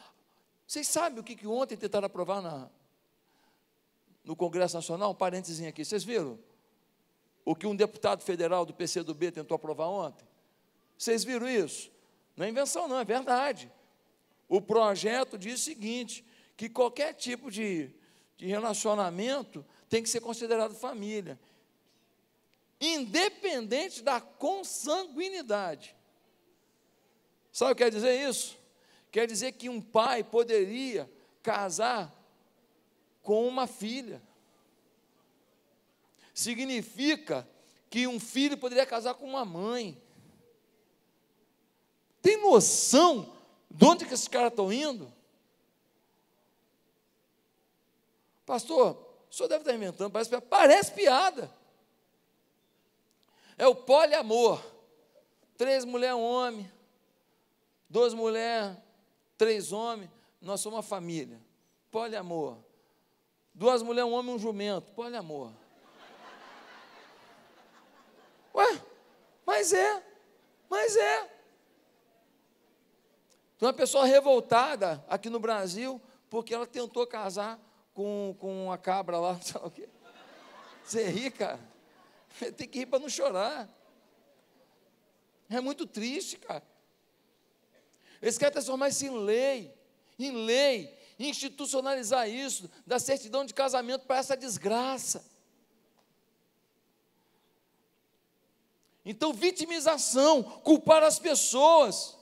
vocês 0.66 0.86
sabem 0.86 1.20
o 1.20 1.22
que, 1.22 1.34
que 1.34 1.46
ontem 1.46 1.76
tentaram 1.76 2.06
aprovar 2.06 2.42
na, 2.42 2.68
no 4.28 4.36
Congresso 4.36 4.76
Nacional? 4.76 5.12
Um 5.12 5.14
parênteses 5.14 5.66
aqui, 5.66 5.82
vocês 5.82 6.04
viram? 6.04 6.38
O 7.46 7.56
que 7.56 7.66
um 7.66 7.74
deputado 7.74 8.22
federal 8.22 8.66
do 8.66 8.74
PCdoB 8.74 9.32
tentou 9.32 9.54
aprovar 9.54 9.88
ontem? 9.88 10.28
Vocês 10.98 11.24
viram 11.24 11.48
isso? 11.48 11.90
Não 12.36 12.44
é 12.44 12.50
invenção, 12.50 12.86
não, 12.86 13.00
é 13.00 13.04
verdade. 13.06 13.72
O 14.46 14.60
projeto 14.60 15.38
diz 15.38 15.60
o 15.62 15.64
seguinte: 15.64 16.22
que 16.58 16.68
qualquer 16.68 17.14
tipo 17.14 17.50
de, 17.50 17.90
de 18.36 18.46
relacionamento 18.46 19.64
tem 19.88 20.02
que 20.02 20.10
ser 20.10 20.20
considerado 20.20 20.74
família 20.74 21.40
independente 22.80 24.02
da 24.02 24.20
consanguinidade. 24.20 25.96
Sabe 27.50 27.72
o 27.72 27.74
que 27.74 27.82
quer 27.82 27.90
dizer 27.90 28.28
isso? 28.28 28.56
Quer 29.10 29.26
dizer 29.26 29.52
que 29.52 29.68
um 29.68 29.80
pai 29.80 30.22
poderia 30.22 31.10
casar 31.42 32.14
com 33.28 33.46
uma 33.46 33.66
filha. 33.66 34.22
Significa 36.32 37.46
que 37.90 38.06
um 38.06 38.18
filho 38.18 38.56
poderia 38.56 38.86
casar 38.86 39.12
com 39.12 39.26
uma 39.26 39.44
mãe. 39.44 40.02
Tem 42.22 42.40
noção 42.40 43.36
de 43.70 43.84
onde 43.84 44.06
que 44.06 44.14
esses 44.14 44.28
caras 44.28 44.50
estão 44.50 44.72
indo? 44.72 45.12
Pastor, 48.46 48.96
o 49.30 49.34
senhor 49.34 49.48
deve 49.50 49.60
estar 49.60 49.74
inventando, 49.74 50.10
parece, 50.10 50.40
parece 50.40 50.92
piada. 50.92 51.54
É 53.58 53.66
o 53.66 53.74
poliamor. 53.74 54.64
Três 55.58 55.84
mulheres, 55.84 56.16
um 56.16 56.22
homem. 56.22 56.72
Duas 57.90 58.14
mulheres, 58.14 58.74
três 59.36 59.70
homens. 59.70 60.10
Nós 60.40 60.62
somos 60.62 60.78
uma 60.78 60.82
família. 60.82 61.38
Poliamor. 61.90 62.66
Duas 63.58 63.82
mulheres, 63.82 64.08
um 64.08 64.14
homem 64.14 64.30
e 64.30 64.36
um 64.36 64.38
jumento. 64.38 64.92
Poliamor. 64.92 65.50
Ué, 68.54 68.82
mas 69.44 69.72
é. 69.72 70.00
Mas 70.70 70.96
é. 70.96 71.22
Tem 73.58 73.66
uma 73.66 73.72
pessoa 73.72 74.06
revoltada 74.06 75.04
aqui 75.08 75.28
no 75.28 75.40
Brasil 75.40 76.00
porque 76.30 76.54
ela 76.54 76.68
tentou 76.68 77.04
casar 77.04 77.58
com, 77.92 78.36
com 78.38 78.66
uma 78.66 78.78
cabra 78.78 79.18
lá, 79.18 79.32
lá 79.56 79.66
o 79.66 79.70
quê. 79.72 79.88
Você 80.84 81.08
ri, 81.08 81.28
cara. 81.28 81.58
Tem 82.56 82.68
que 82.68 82.78
rir 82.78 82.86
para 82.86 83.00
não 83.00 83.08
chorar. 83.08 83.68
É 85.50 85.60
muito 85.60 85.84
triste, 85.84 86.36
cara. 86.36 86.62
Eles 88.22 88.38
querem 88.38 88.52
transformar 88.52 88.88
isso 88.90 89.04
em 89.04 89.18
lei, 89.18 89.74
em 90.16 90.30
lei, 90.30 90.96
institucionalizar 91.18 92.28
isso, 92.28 92.70
da 92.86 92.98
certidão 92.98 93.44
de 93.44 93.52
casamento 93.52 94.06
para 94.06 94.18
essa 94.18 94.36
desgraça. 94.36 95.24
Então, 99.04 99.32
vitimização, 99.32 100.42
culpar 100.42 101.02
as 101.02 101.18
pessoas. 101.18 102.16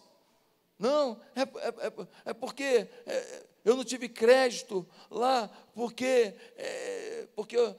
Não, 0.79 1.21
é, 1.35 1.43
é, 1.43 1.45
é, 1.45 2.07
é 2.27 2.35
porque 2.35 2.89
é, 3.07 3.47
eu 3.65 3.77
não 3.77 3.85
tive 3.85 4.09
crédito 4.09 4.87
lá, 5.11 5.51
porque, 5.75 6.35
é, 6.57 7.29
porque 7.35 7.57
eu, 7.57 7.77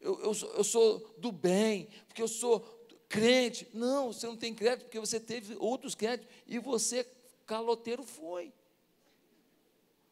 eu, 0.00 0.20
eu, 0.22 0.34
sou, 0.34 0.50
eu 0.52 0.64
sou 0.64 1.14
do 1.18 1.32
bem, 1.32 1.88
porque 2.06 2.22
eu 2.22 2.28
sou 2.28 2.60
crente. 3.08 3.68
Não, 3.74 4.12
você 4.12 4.26
não 4.26 4.36
tem 4.36 4.54
crédito 4.54 4.84
porque 4.84 5.00
você 5.00 5.18
teve 5.18 5.56
outros 5.58 5.94
créditos 5.96 6.32
e 6.46 6.58
você, 6.58 7.04
caloteiro, 7.44 8.04
foi. 8.04 8.52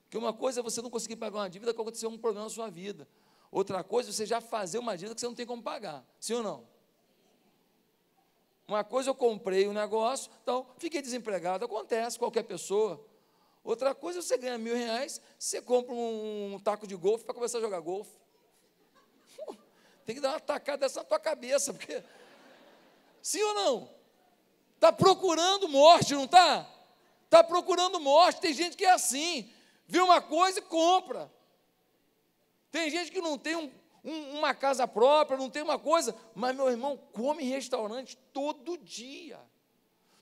Porque 0.08 0.16
uma 0.16 0.32
coisa 0.32 0.60
é 0.60 0.62
você 0.62 0.80
não 0.80 0.88
conseguir 0.88 1.16
pagar 1.16 1.40
uma 1.40 1.50
dívida 1.50 1.74
que 1.74 1.78
aconteceu 1.78 2.08
um 2.08 2.16
problema 2.16 2.44
na 2.44 2.50
sua 2.50 2.70
vida. 2.70 3.06
Outra 3.52 3.84
coisa 3.84 4.08
é 4.08 4.12
você 4.12 4.24
já 4.24 4.40
fazer 4.40 4.78
uma 4.78 4.96
dívida 4.96 5.14
que 5.14 5.20
você 5.20 5.26
não 5.26 5.34
tem 5.34 5.44
como 5.44 5.62
pagar. 5.62 6.02
Sim 6.18 6.34
ou 6.34 6.42
não? 6.42 6.66
Uma 8.66 8.82
coisa 8.82 9.10
eu 9.10 9.14
comprei 9.14 9.68
um 9.68 9.74
negócio, 9.74 10.30
então 10.42 10.66
fiquei 10.78 11.02
desempregado. 11.02 11.62
Acontece, 11.62 12.18
qualquer 12.18 12.42
pessoa. 12.42 13.06
Outra 13.62 13.94
coisa, 13.94 14.22
você 14.22 14.38
ganha 14.38 14.56
mil 14.56 14.74
reais, 14.74 15.20
você 15.38 15.60
compra 15.60 15.94
um, 15.94 16.54
um 16.54 16.58
taco 16.58 16.86
de 16.86 16.96
golfe 16.96 17.24
para 17.24 17.34
começar 17.34 17.58
a 17.58 17.60
jogar 17.60 17.80
golfe. 17.80 18.12
Tem 20.06 20.14
que 20.14 20.22
dar 20.22 20.30
uma 20.30 20.40
tacada 20.40 20.78
dessa 20.78 21.00
na 21.00 21.04
tua 21.04 21.20
cabeça, 21.20 21.74
porque. 21.74 22.02
Sim 23.20 23.42
ou 23.42 23.54
não? 23.54 23.90
Está 24.74 24.90
procurando 24.90 25.68
morte, 25.68 26.14
não 26.14 26.24
está? 26.24 26.66
Está 27.24 27.44
procurando 27.44 28.00
morte. 28.00 28.40
Tem 28.40 28.54
gente 28.54 28.74
que 28.74 28.86
é 28.86 28.92
assim. 28.92 29.52
Vê 29.88 30.00
uma 30.00 30.20
coisa 30.20 30.58
e 30.58 30.62
compra. 30.62 31.32
Tem 32.70 32.90
gente 32.90 33.10
que 33.10 33.22
não 33.22 33.38
tem 33.38 33.56
um, 33.56 33.72
um, 34.04 34.38
uma 34.38 34.54
casa 34.54 34.86
própria, 34.86 35.38
não 35.38 35.48
tem 35.48 35.62
uma 35.62 35.78
coisa, 35.78 36.14
mas 36.34 36.54
meu 36.54 36.68
irmão 36.68 36.96
come 37.12 37.42
em 37.42 37.48
restaurante 37.48 38.16
todo 38.32 38.76
dia. 38.76 39.40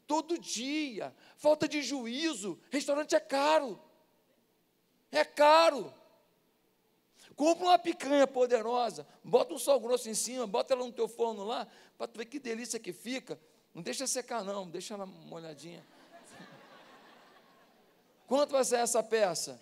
todo 0.07 0.39
dia, 0.39 1.13
falta 1.37 1.67
de 1.67 1.83
juízo. 1.83 2.59
Restaurante 2.71 3.17
é 3.17 3.21
caro, 3.21 3.83
é 5.11 5.25
caro. 5.25 5.93
Compra 7.35 7.65
uma 7.67 7.79
picanha 7.79 8.27
poderosa, 8.27 9.07
bota 9.23 9.53
um 9.53 9.59
sal 9.59 9.79
grosso 9.79 10.09
em 10.09 10.15
cima, 10.15 10.47
bota 10.47 10.73
ela 10.73 10.87
no 10.87 10.93
teu 10.93 11.09
forno 11.09 11.45
lá, 11.45 11.67
para 11.99 12.07
tu 12.07 12.17
ver 12.17 12.27
que 12.27 12.39
delícia 12.39 12.79
que 12.79 12.93
fica. 12.93 13.39
Não 13.75 13.83
deixa 13.83 14.07
secar, 14.07 14.43
não, 14.43 14.67
deixa 14.67 14.95
ela 14.95 15.05
molhadinha. 15.05 15.85
Quanto 18.27 18.51
vai 18.51 18.65
ser 18.65 18.77
essa 18.77 19.03
peça? 19.03 19.61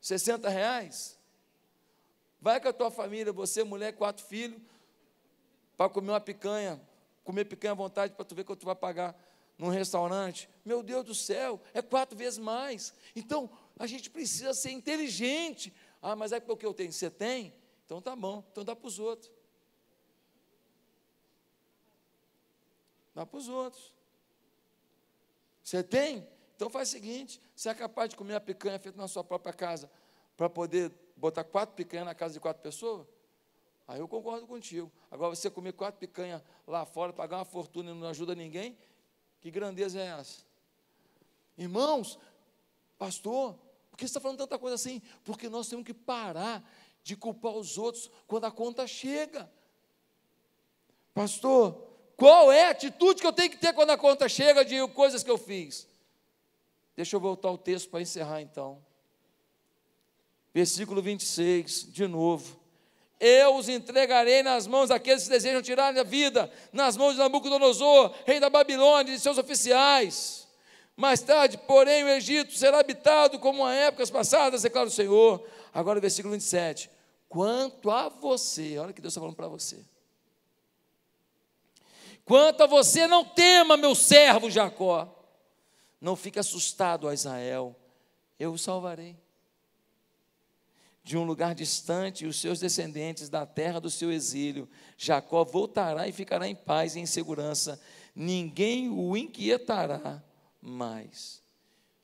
60 0.00 0.48
reais? 0.48 1.18
Vai 2.40 2.60
com 2.60 2.68
a 2.68 2.72
tua 2.72 2.90
família, 2.90 3.32
você, 3.32 3.64
mulher, 3.64 3.92
quatro 3.92 4.24
filhos, 4.24 4.60
para 5.76 5.90
comer 5.90 6.12
uma 6.12 6.20
picanha, 6.20 6.80
comer 7.24 7.44
picanha 7.44 7.72
à 7.72 7.74
vontade, 7.74 8.14
para 8.14 8.24
tu 8.24 8.34
ver 8.34 8.44
quanto 8.44 8.60
tu 8.60 8.66
vai 8.66 8.74
pagar 8.74 9.14
num 9.58 9.68
restaurante. 9.68 10.48
Meu 10.64 10.82
Deus 10.82 11.04
do 11.04 11.14
céu, 11.14 11.60
é 11.74 11.82
quatro 11.82 12.16
vezes 12.16 12.38
mais. 12.38 12.94
Então, 13.14 13.50
a 13.78 13.86
gente 13.86 14.08
precisa 14.10 14.54
ser 14.54 14.70
inteligente. 14.70 15.72
Ah, 16.00 16.14
mas 16.14 16.32
é 16.32 16.40
porque 16.40 16.64
eu 16.64 16.72
tenho, 16.72 16.92
você 16.92 17.10
tem? 17.10 17.52
Então 17.84 18.00
tá 18.00 18.16
bom, 18.16 18.44
então 18.50 18.64
dá 18.64 18.74
para 18.74 18.88
os 18.88 18.98
outros. 18.98 19.30
Dá 23.14 23.24
para 23.24 23.38
os 23.38 23.48
outros. 23.48 23.94
Você 25.62 25.82
tem? 25.82 26.28
Então 26.56 26.70
faz 26.70 26.88
o 26.88 26.92
seguinte: 26.92 27.40
você 27.54 27.68
é 27.68 27.74
capaz 27.74 28.10
de 28.10 28.16
comer 28.16 28.34
a 28.34 28.40
picanha 28.40 28.78
feita 28.78 28.98
na 28.98 29.06
sua 29.06 29.22
própria 29.22 29.52
casa 29.52 29.90
para 30.36 30.50
poder 30.50 30.90
botar 31.16 31.44
quatro 31.44 31.76
picanhas 31.76 32.06
na 32.06 32.14
casa 32.14 32.34
de 32.34 32.40
quatro 32.40 32.62
pessoas? 32.62 33.06
Aí 33.86 34.00
eu 34.00 34.08
concordo 34.08 34.46
contigo. 34.46 34.90
Agora 35.10 35.34
você 35.34 35.48
comer 35.48 35.72
quatro 35.72 36.00
picanhas 36.00 36.42
lá 36.66 36.84
fora, 36.84 37.12
pagar 37.12 37.36
uma 37.38 37.44
fortuna 37.44 37.92
e 37.92 37.94
não 37.94 38.08
ajuda 38.08 38.34
ninguém, 38.34 38.76
que 39.40 39.50
grandeza 39.50 40.00
é 40.00 40.06
essa? 40.06 40.44
Irmãos, 41.56 42.18
pastor, 42.98 43.54
por 43.90 43.96
que 43.96 44.02
você 44.04 44.10
está 44.10 44.20
falando 44.20 44.38
tanta 44.38 44.58
coisa 44.58 44.74
assim? 44.74 45.00
Porque 45.24 45.48
nós 45.48 45.68
temos 45.68 45.84
que 45.84 45.94
parar 45.94 46.68
de 47.02 47.16
culpar 47.16 47.52
os 47.52 47.78
outros 47.78 48.10
quando 48.26 48.46
a 48.46 48.50
conta 48.50 48.86
chega. 48.86 49.48
Pastor, 51.14 51.80
qual 52.16 52.50
é 52.50 52.66
a 52.66 52.70
atitude 52.70 53.20
que 53.20 53.26
eu 53.26 53.32
tenho 53.32 53.50
que 53.50 53.58
ter 53.58 53.72
quando 53.72 53.90
a 53.90 53.96
conta 53.96 54.28
chega 54.28 54.64
de 54.64 54.86
coisas 54.88 55.22
que 55.22 55.30
eu 55.30 55.38
fiz? 55.38 55.86
Deixa 56.96 57.14
eu 57.14 57.20
voltar 57.20 57.48
ao 57.48 57.58
texto 57.58 57.90
para 57.90 58.00
encerrar 58.00 58.40
então. 58.40 58.82
Versículo 60.54 61.02
26, 61.02 61.92
de 61.92 62.06
novo. 62.08 62.58
Eu 63.20 63.56
os 63.56 63.68
entregarei 63.68 64.42
nas 64.42 64.66
mãos 64.66 64.88
daqueles 64.88 65.24
que 65.24 65.30
desejam 65.30 65.60
tirar 65.60 65.96
a 65.96 66.02
vida, 66.02 66.50
nas 66.72 66.96
mãos 66.96 67.12
de 67.12 67.18
Nabucodonosor, 67.18 68.14
rei 68.24 68.40
da 68.40 68.48
Babilônia 68.48 69.12
e 69.12 69.16
de 69.16 69.20
seus 69.20 69.38
oficiais. 69.38 70.48
Mais 70.96 71.20
tarde, 71.20 71.58
porém, 71.58 72.04
o 72.04 72.08
Egito 72.08 72.54
será 72.54 72.80
habitado 72.80 73.38
como 73.38 73.68
em 73.70 73.76
épocas 73.76 74.10
passadas, 74.10 74.62
declara 74.62 74.88
o 74.88 74.90
Senhor. 74.90 75.46
Agora, 75.72 76.00
versículo 76.00 76.32
27. 76.32 76.90
Quanto 77.28 77.90
a 77.90 78.08
você, 78.08 78.78
olha 78.78 78.94
que 78.94 79.00
Deus 79.00 79.12
está 79.12 79.20
falando 79.20 79.36
para 79.36 79.48
você. 79.48 79.84
Quanto 82.24 82.62
a 82.62 82.66
você, 82.66 83.06
não 83.06 83.24
tema, 83.24 83.76
meu 83.76 83.94
servo 83.94 84.50
Jacó. 84.50 85.15
Não 86.00 86.16
fique 86.16 86.38
assustado, 86.38 87.12
Israel. 87.12 87.74
Eu 88.38 88.52
o 88.52 88.58
salvarei 88.58 89.16
de 91.06 91.16
um 91.16 91.22
lugar 91.22 91.54
distante, 91.54 92.26
os 92.26 92.40
seus 92.40 92.58
descendentes 92.58 93.28
da 93.28 93.46
terra 93.46 93.78
do 93.78 93.88
seu 93.88 94.10
exílio. 94.10 94.68
Jacó 94.98 95.44
voltará 95.44 96.08
e 96.08 96.12
ficará 96.12 96.48
em 96.48 96.54
paz 96.56 96.96
e 96.96 96.98
em 96.98 97.06
segurança. 97.06 97.80
Ninguém 98.12 98.90
o 98.90 99.16
inquietará 99.16 100.20
mais. 100.60 101.40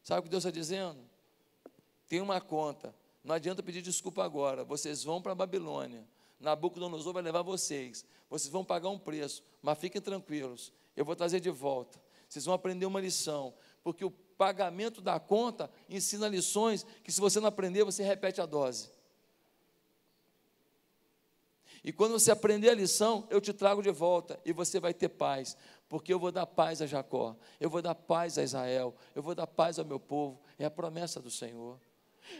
Sabe 0.04 0.20
o 0.20 0.22
que 0.22 0.28
Deus 0.28 0.44
está 0.44 0.52
dizendo? 0.52 1.00
Tem 2.08 2.20
uma 2.20 2.40
conta. 2.40 2.94
Não 3.24 3.34
adianta 3.34 3.60
pedir 3.60 3.82
desculpa 3.82 4.22
agora. 4.22 4.62
Vocês 4.62 5.02
vão 5.02 5.20
para 5.20 5.32
a 5.32 5.34
Babilônia. 5.34 6.06
Nabucodonosor 6.38 7.12
vai 7.12 7.24
levar 7.24 7.42
vocês. 7.42 8.04
Vocês 8.30 8.52
vão 8.52 8.64
pagar 8.64 8.88
um 8.88 9.00
preço, 9.00 9.42
mas 9.60 9.78
fiquem 9.78 10.00
tranquilos. 10.00 10.72
Eu 10.96 11.04
vou 11.04 11.16
trazer 11.16 11.40
de 11.40 11.50
volta. 11.50 12.00
Vocês 12.28 12.44
vão 12.44 12.54
aprender 12.54 12.86
uma 12.86 13.00
lição, 13.00 13.52
porque 13.82 14.04
o 14.04 14.10
pagamento 14.10 15.00
da 15.00 15.18
conta 15.20 15.70
ensina 15.88 16.28
lições 16.28 16.84
que, 17.02 17.12
se 17.12 17.20
você 17.20 17.40
não 17.40 17.48
aprender, 17.48 17.84
você 17.84 18.02
repete 18.02 18.40
a 18.40 18.46
dose. 18.46 18.90
E 21.84 21.92
quando 21.92 22.12
você 22.12 22.30
aprender 22.30 22.70
a 22.70 22.74
lição, 22.74 23.26
eu 23.28 23.40
te 23.40 23.52
trago 23.52 23.82
de 23.82 23.90
volta 23.90 24.38
e 24.44 24.52
você 24.52 24.78
vai 24.78 24.94
ter 24.94 25.08
paz, 25.08 25.56
porque 25.88 26.12
eu 26.12 26.18
vou 26.18 26.30
dar 26.30 26.46
paz 26.46 26.80
a 26.80 26.86
Jacó, 26.86 27.36
eu 27.58 27.68
vou 27.68 27.82
dar 27.82 27.94
paz 27.94 28.38
a 28.38 28.42
Israel, 28.42 28.94
eu 29.14 29.22
vou 29.22 29.34
dar 29.34 29.48
paz 29.48 29.78
ao 29.78 29.84
meu 29.84 29.98
povo, 29.98 30.40
é 30.58 30.64
a 30.64 30.70
promessa 30.70 31.20
do 31.20 31.30
Senhor. 31.30 31.80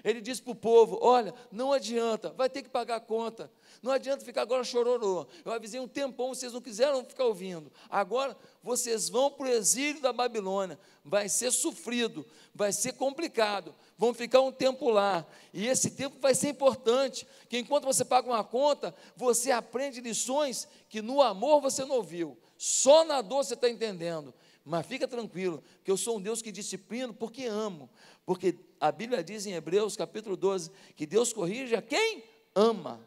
Ele 0.05 0.21
disse 0.21 0.43
para 0.43 0.53
o 0.53 0.57
povo: 0.57 0.99
Olha, 1.01 1.35
não 1.51 1.73
adianta, 1.73 2.31
vai 2.31 2.49
ter 2.49 2.63
que 2.63 2.69
pagar 2.69 2.97
a 2.97 3.01
conta. 3.01 3.51
Não 3.83 3.91
adianta 3.91 4.25
ficar 4.25 4.43
agora 4.43 4.63
chororô. 4.63 5.27
Eu 5.45 5.53
avisei 5.53 5.81
um 5.81 5.89
tempão, 5.89 6.29
vocês 6.29 6.53
não 6.53 6.61
quiseram 6.61 7.05
ficar 7.05 7.25
ouvindo. 7.25 7.71
Agora 7.91 8.37
vocês 8.63 9.09
vão 9.09 9.31
para 9.31 9.47
o 9.47 9.49
exílio 9.49 10.01
da 10.01 10.13
Babilônia. 10.13 10.79
Vai 11.05 11.29
ser 11.29 11.51
sofrido, 11.51 12.25
vai 12.55 12.73
ser 12.73 12.93
complicado. 12.93 13.75
Vão 13.99 14.15
ficar 14.15 14.41
um 14.41 14.53
tempo 14.53 14.89
lá. 14.89 15.27
E 15.53 15.67
esse 15.67 15.91
tempo 15.91 16.19
vai 16.21 16.35
ser 16.35 16.51
importante. 16.51 17.27
Que 17.49 17.59
enquanto 17.59 17.85
você 17.85 18.05
paga 18.05 18.29
uma 18.29 18.45
conta, 18.45 18.95
você 19.17 19.51
aprende 19.51 20.01
lições 20.01 20.69
que 20.89 21.03
no 21.03 21.21
amor 21.21 21.61
você 21.61 21.85
não 21.85 21.97
ouviu. 21.97 22.39
Só 22.57 23.05
na 23.05 23.21
dor 23.21 23.45
você 23.45 23.55
está 23.55 23.69
entendendo. 23.69 24.33
Mas 24.65 24.87
fica 24.87 25.09
tranquilo, 25.09 25.63
que 25.83 25.91
eu 25.91 25.97
sou 25.97 26.19
um 26.19 26.21
Deus 26.21 26.41
que 26.41 26.53
disciplino 26.53 27.13
porque 27.13 27.45
amo. 27.47 27.91
Porque 28.25 28.53
a 28.83 28.91
Bíblia 28.91 29.23
diz 29.23 29.47
em 29.47 29.53
Hebreus 29.53 29.97
capítulo 29.97 30.37
12 30.37 30.69
que 30.97 31.07
Deus 31.07 31.33
corrige 31.33 31.77
a 31.77 31.81
quem 31.81 32.25
ama. 32.53 33.01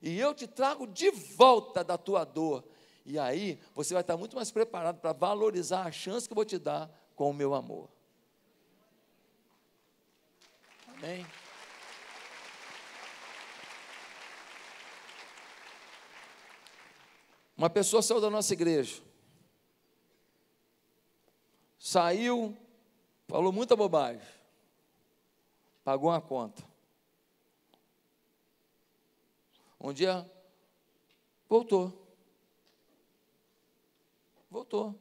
E 0.00 0.16
eu 0.20 0.32
te 0.32 0.46
trago 0.46 0.86
de 0.86 1.10
volta 1.10 1.82
da 1.82 1.98
tua 1.98 2.22
dor. 2.22 2.62
E 3.04 3.18
aí 3.18 3.60
você 3.74 3.92
vai 3.92 4.02
estar 4.02 4.16
muito 4.16 4.36
mais 4.36 4.52
preparado 4.52 5.00
para 5.00 5.12
valorizar 5.12 5.82
a 5.82 5.90
chance 5.90 6.28
que 6.28 6.32
eu 6.32 6.36
vou 6.36 6.44
te 6.44 6.58
dar 6.58 6.88
com 7.16 7.28
o 7.28 7.34
meu 7.34 7.54
amor. 7.54 7.90
Amém? 10.86 11.26
Uma 17.56 17.68
pessoa 17.68 18.00
saiu 18.00 18.20
da 18.20 18.30
nossa 18.30 18.52
igreja. 18.52 19.02
Saiu, 21.80 22.56
falou 23.26 23.50
muita 23.50 23.74
bobagem. 23.74 24.37
Pagou 25.88 26.10
uma 26.10 26.20
conta. 26.20 26.62
Um 29.80 29.90
dia 29.90 30.30
voltou. 31.48 32.14
Voltou. 34.50 34.94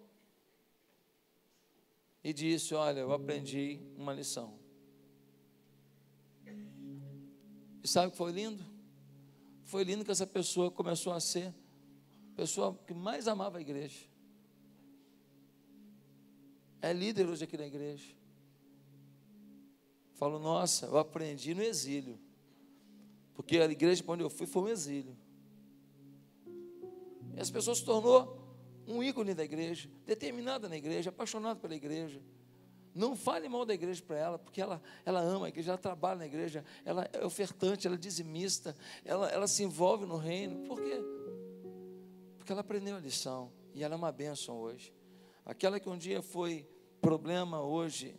E 2.23 2.31
disse: 2.31 2.73
Olha, 2.73 3.01
eu 3.01 3.11
aprendi 3.11 3.81
uma 3.97 4.13
lição. 4.13 4.57
E 7.83 7.85
sabe 7.85 8.07
o 8.07 8.11
que 8.11 8.17
foi 8.17 8.31
lindo? 8.31 8.63
Foi 9.65 9.83
lindo 9.83 10.05
que 10.05 10.11
essa 10.11 10.25
pessoa 10.25 10.71
começou 10.71 11.11
a 11.11 11.19
ser 11.19 11.53
a 12.31 12.35
pessoa 12.37 12.73
que 12.87 12.93
mais 12.93 13.27
amava 13.27 13.57
a 13.57 13.61
igreja. 13.61 14.07
É 16.81 16.93
líder 16.93 17.27
hoje 17.27 17.43
aqui 17.43 17.57
na 17.57 17.67
igreja. 17.67 18.16
Falo, 20.17 20.39
nossa, 20.39 20.87
eu 20.87 20.97
aprendi 20.97 21.53
no 21.53 21.61
exílio. 21.61 22.19
Porque 23.35 23.59
a 23.59 23.65
igreja 23.65 24.03
para 24.03 24.15
onde 24.15 24.23
eu 24.23 24.29
fui 24.31 24.47
foi 24.47 24.63
um 24.63 24.67
exílio. 24.67 25.15
E 27.35 27.39
as 27.39 27.51
pessoas 27.51 27.77
se 27.77 27.85
tornou 27.85 28.35
um 28.87 29.03
ícone 29.03 29.35
da 29.35 29.43
igreja, 29.43 29.87
determinada 30.07 30.67
na 30.67 30.75
igreja, 30.75 31.11
apaixonada 31.11 31.59
pela 31.59 31.75
igreja. 31.75 32.19
Não 32.95 33.15
fale 33.15 33.47
mal 33.47 33.63
da 33.63 33.75
igreja 33.75 34.01
para 34.01 34.17
ela, 34.17 34.39
porque 34.39 34.59
ela, 34.59 34.81
ela 35.05 35.19
ama 35.19 35.45
a 35.45 35.49
igreja, 35.49 35.69
ela 35.69 35.77
trabalha 35.77 36.17
na 36.17 36.25
igreja, 36.25 36.65
ela 36.83 37.07
é 37.13 37.23
ofertante, 37.23 37.85
ela 37.85 37.95
é 37.95 37.99
dizimista, 37.99 38.75
ela, 39.05 39.29
ela 39.29 39.47
se 39.47 39.61
envolve 39.61 40.07
no 40.07 40.17
reino. 40.17 40.67
Por 40.67 40.81
quê? 40.81 40.99
Porque 42.39 42.51
ela 42.51 42.61
aprendeu 42.61 42.95
a 42.95 42.99
lição 42.99 43.51
e 43.75 43.83
ela 43.83 43.93
é 43.93 43.97
uma 43.97 44.11
bênção 44.11 44.57
hoje. 44.57 44.91
Aquela 45.45 45.79
que 45.79 45.87
um 45.87 45.97
dia 45.97 46.23
foi 46.23 46.67
problema, 46.99 47.61
hoje 47.61 48.15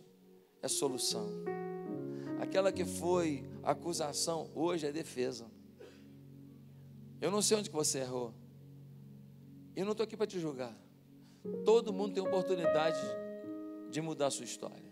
é 0.61 0.69
solução. 0.69 1.27
Aquela 2.39 2.71
que 2.71 2.85
foi 2.85 3.43
acusação, 3.61 4.49
hoje 4.55 4.87
é 4.87 4.91
defesa. 4.91 5.45
Eu 7.21 7.29
não 7.29 7.41
sei 7.41 7.57
onde 7.57 7.69
que 7.69 7.75
você 7.75 7.99
errou. 7.99 8.33
Eu 9.75 9.85
não 9.85 9.91
estou 9.91 10.05
aqui 10.05 10.15
para 10.15 10.25
te 10.25 10.39
julgar. 10.39 10.75
Todo 11.65 11.91
mundo 11.91 12.13
tem 12.13 12.23
oportunidade 12.23 12.99
de 13.91 14.01
mudar 14.01 14.27
a 14.27 14.31
sua 14.31 14.45
história. 14.45 14.89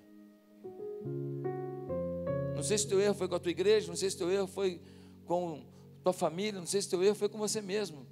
Não 2.55 2.63
sei 2.63 2.77
se 2.77 2.87
teu 2.87 2.99
erro 2.99 3.13
foi 3.13 3.27
com 3.27 3.35
a 3.35 3.39
tua 3.39 3.51
igreja, 3.51 3.87
não 3.87 3.95
sei 3.95 4.09
se 4.09 4.17
teu 4.17 4.29
erro 4.31 4.47
foi 4.47 4.81
com 5.25 5.63
tua 6.03 6.13
família, 6.13 6.59
não 6.59 6.67
sei 6.67 6.81
se 6.81 6.89
teu 6.89 7.03
erro 7.03 7.15
foi 7.15 7.29
com 7.29 7.37
você 7.37 7.61
mesmo. 7.61 8.05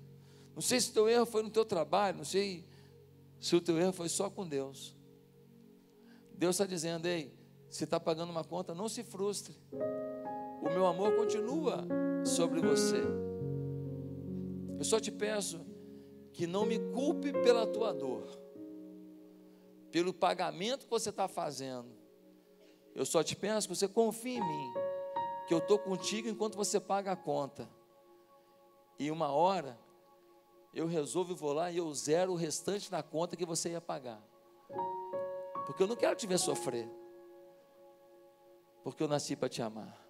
Não 0.53 0.61
sei 0.61 0.79
se 0.79 0.93
teu 0.93 1.09
erro 1.09 1.25
foi 1.25 1.43
no 1.43 1.49
teu 1.49 1.65
trabalho, 1.65 2.17
não 2.17 2.25
sei 2.25 2.63
se 3.39 3.55
o 3.55 3.61
teu 3.61 3.77
erro 3.77 3.91
foi 3.91 4.07
só 4.07 4.29
com 4.29 4.47
Deus. 4.47 4.95
Deus 6.33 6.55
está 6.55 6.65
dizendo, 6.65 7.05
ei, 7.07 7.33
se 7.69 7.83
está 7.83 7.99
pagando 7.99 8.29
uma 8.29 8.43
conta, 8.43 8.73
não 8.73 8.87
se 8.87 9.03
frustre. 9.03 9.55
O 10.61 10.69
meu 10.69 10.85
amor 10.85 11.15
continua 11.15 11.85
sobre 12.25 12.61
você. 12.61 13.01
Eu 14.77 14.83
só 14.83 14.99
te 14.99 15.11
peço 15.11 15.65
que 16.33 16.45
não 16.45 16.65
me 16.65 16.79
culpe 16.91 17.31
pela 17.31 17.65
tua 17.65 17.93
dor, 17.93 18.27
pelo 19.91 20.13
pagamento 20.13 20.85
que 20.85 20.89
você 20.89 21.09
está 21.09 21.27
fazendo. 21.27 21.89
Eu 22.93 23.05
só 23.05 23.23
te 23.23 23.35
peço 23.35 23.67
que 23.67 23.75
você 23.75 23.87
confie 23.87 24.37
em 24.37 24.41
mim, 24.41 24.73
que 25.47 25.53
eu 25.53 25.59
estou 25.59 25.77
contigo 25.79 26.27
enquanto 26.27 26.55
você 26.55 26.79
paga 26.79 27.11
a 27.11 27.15
conta. 27.15 27.69
E 28.97 29.11
uma 29.11 29.31
hora 29.31 29.77
eu 30.73 30.87
resolvo 30.87 31.31
e 31.31 31.35
vou 31.35 31.53
lá 31.53 31.71
e 31.71 31.77
eu 31.77 31.93
zero 31.93 32.33
o 32.33 32.35
restante 32.35 32.91
na 32.91 33.01
conta 33.01 33.37
que 33.37 33.45
você 33.45 33.69
ia 33.69 33.81
pagar. 33.81 34.21
Porque 35.65 35.81
eu 35.81 35.87
não 35.87 35.95
quero 35.95 36.15
te 36.15 36.27
ver 36.27 36.37
sofrer. 36.37 36.89
Porque 38.85 39.01
eu 39.01 39.07
nasci 39.07 39.35
para 39.35 39.49
te 39.49 39.63
amar. 39.63 40.04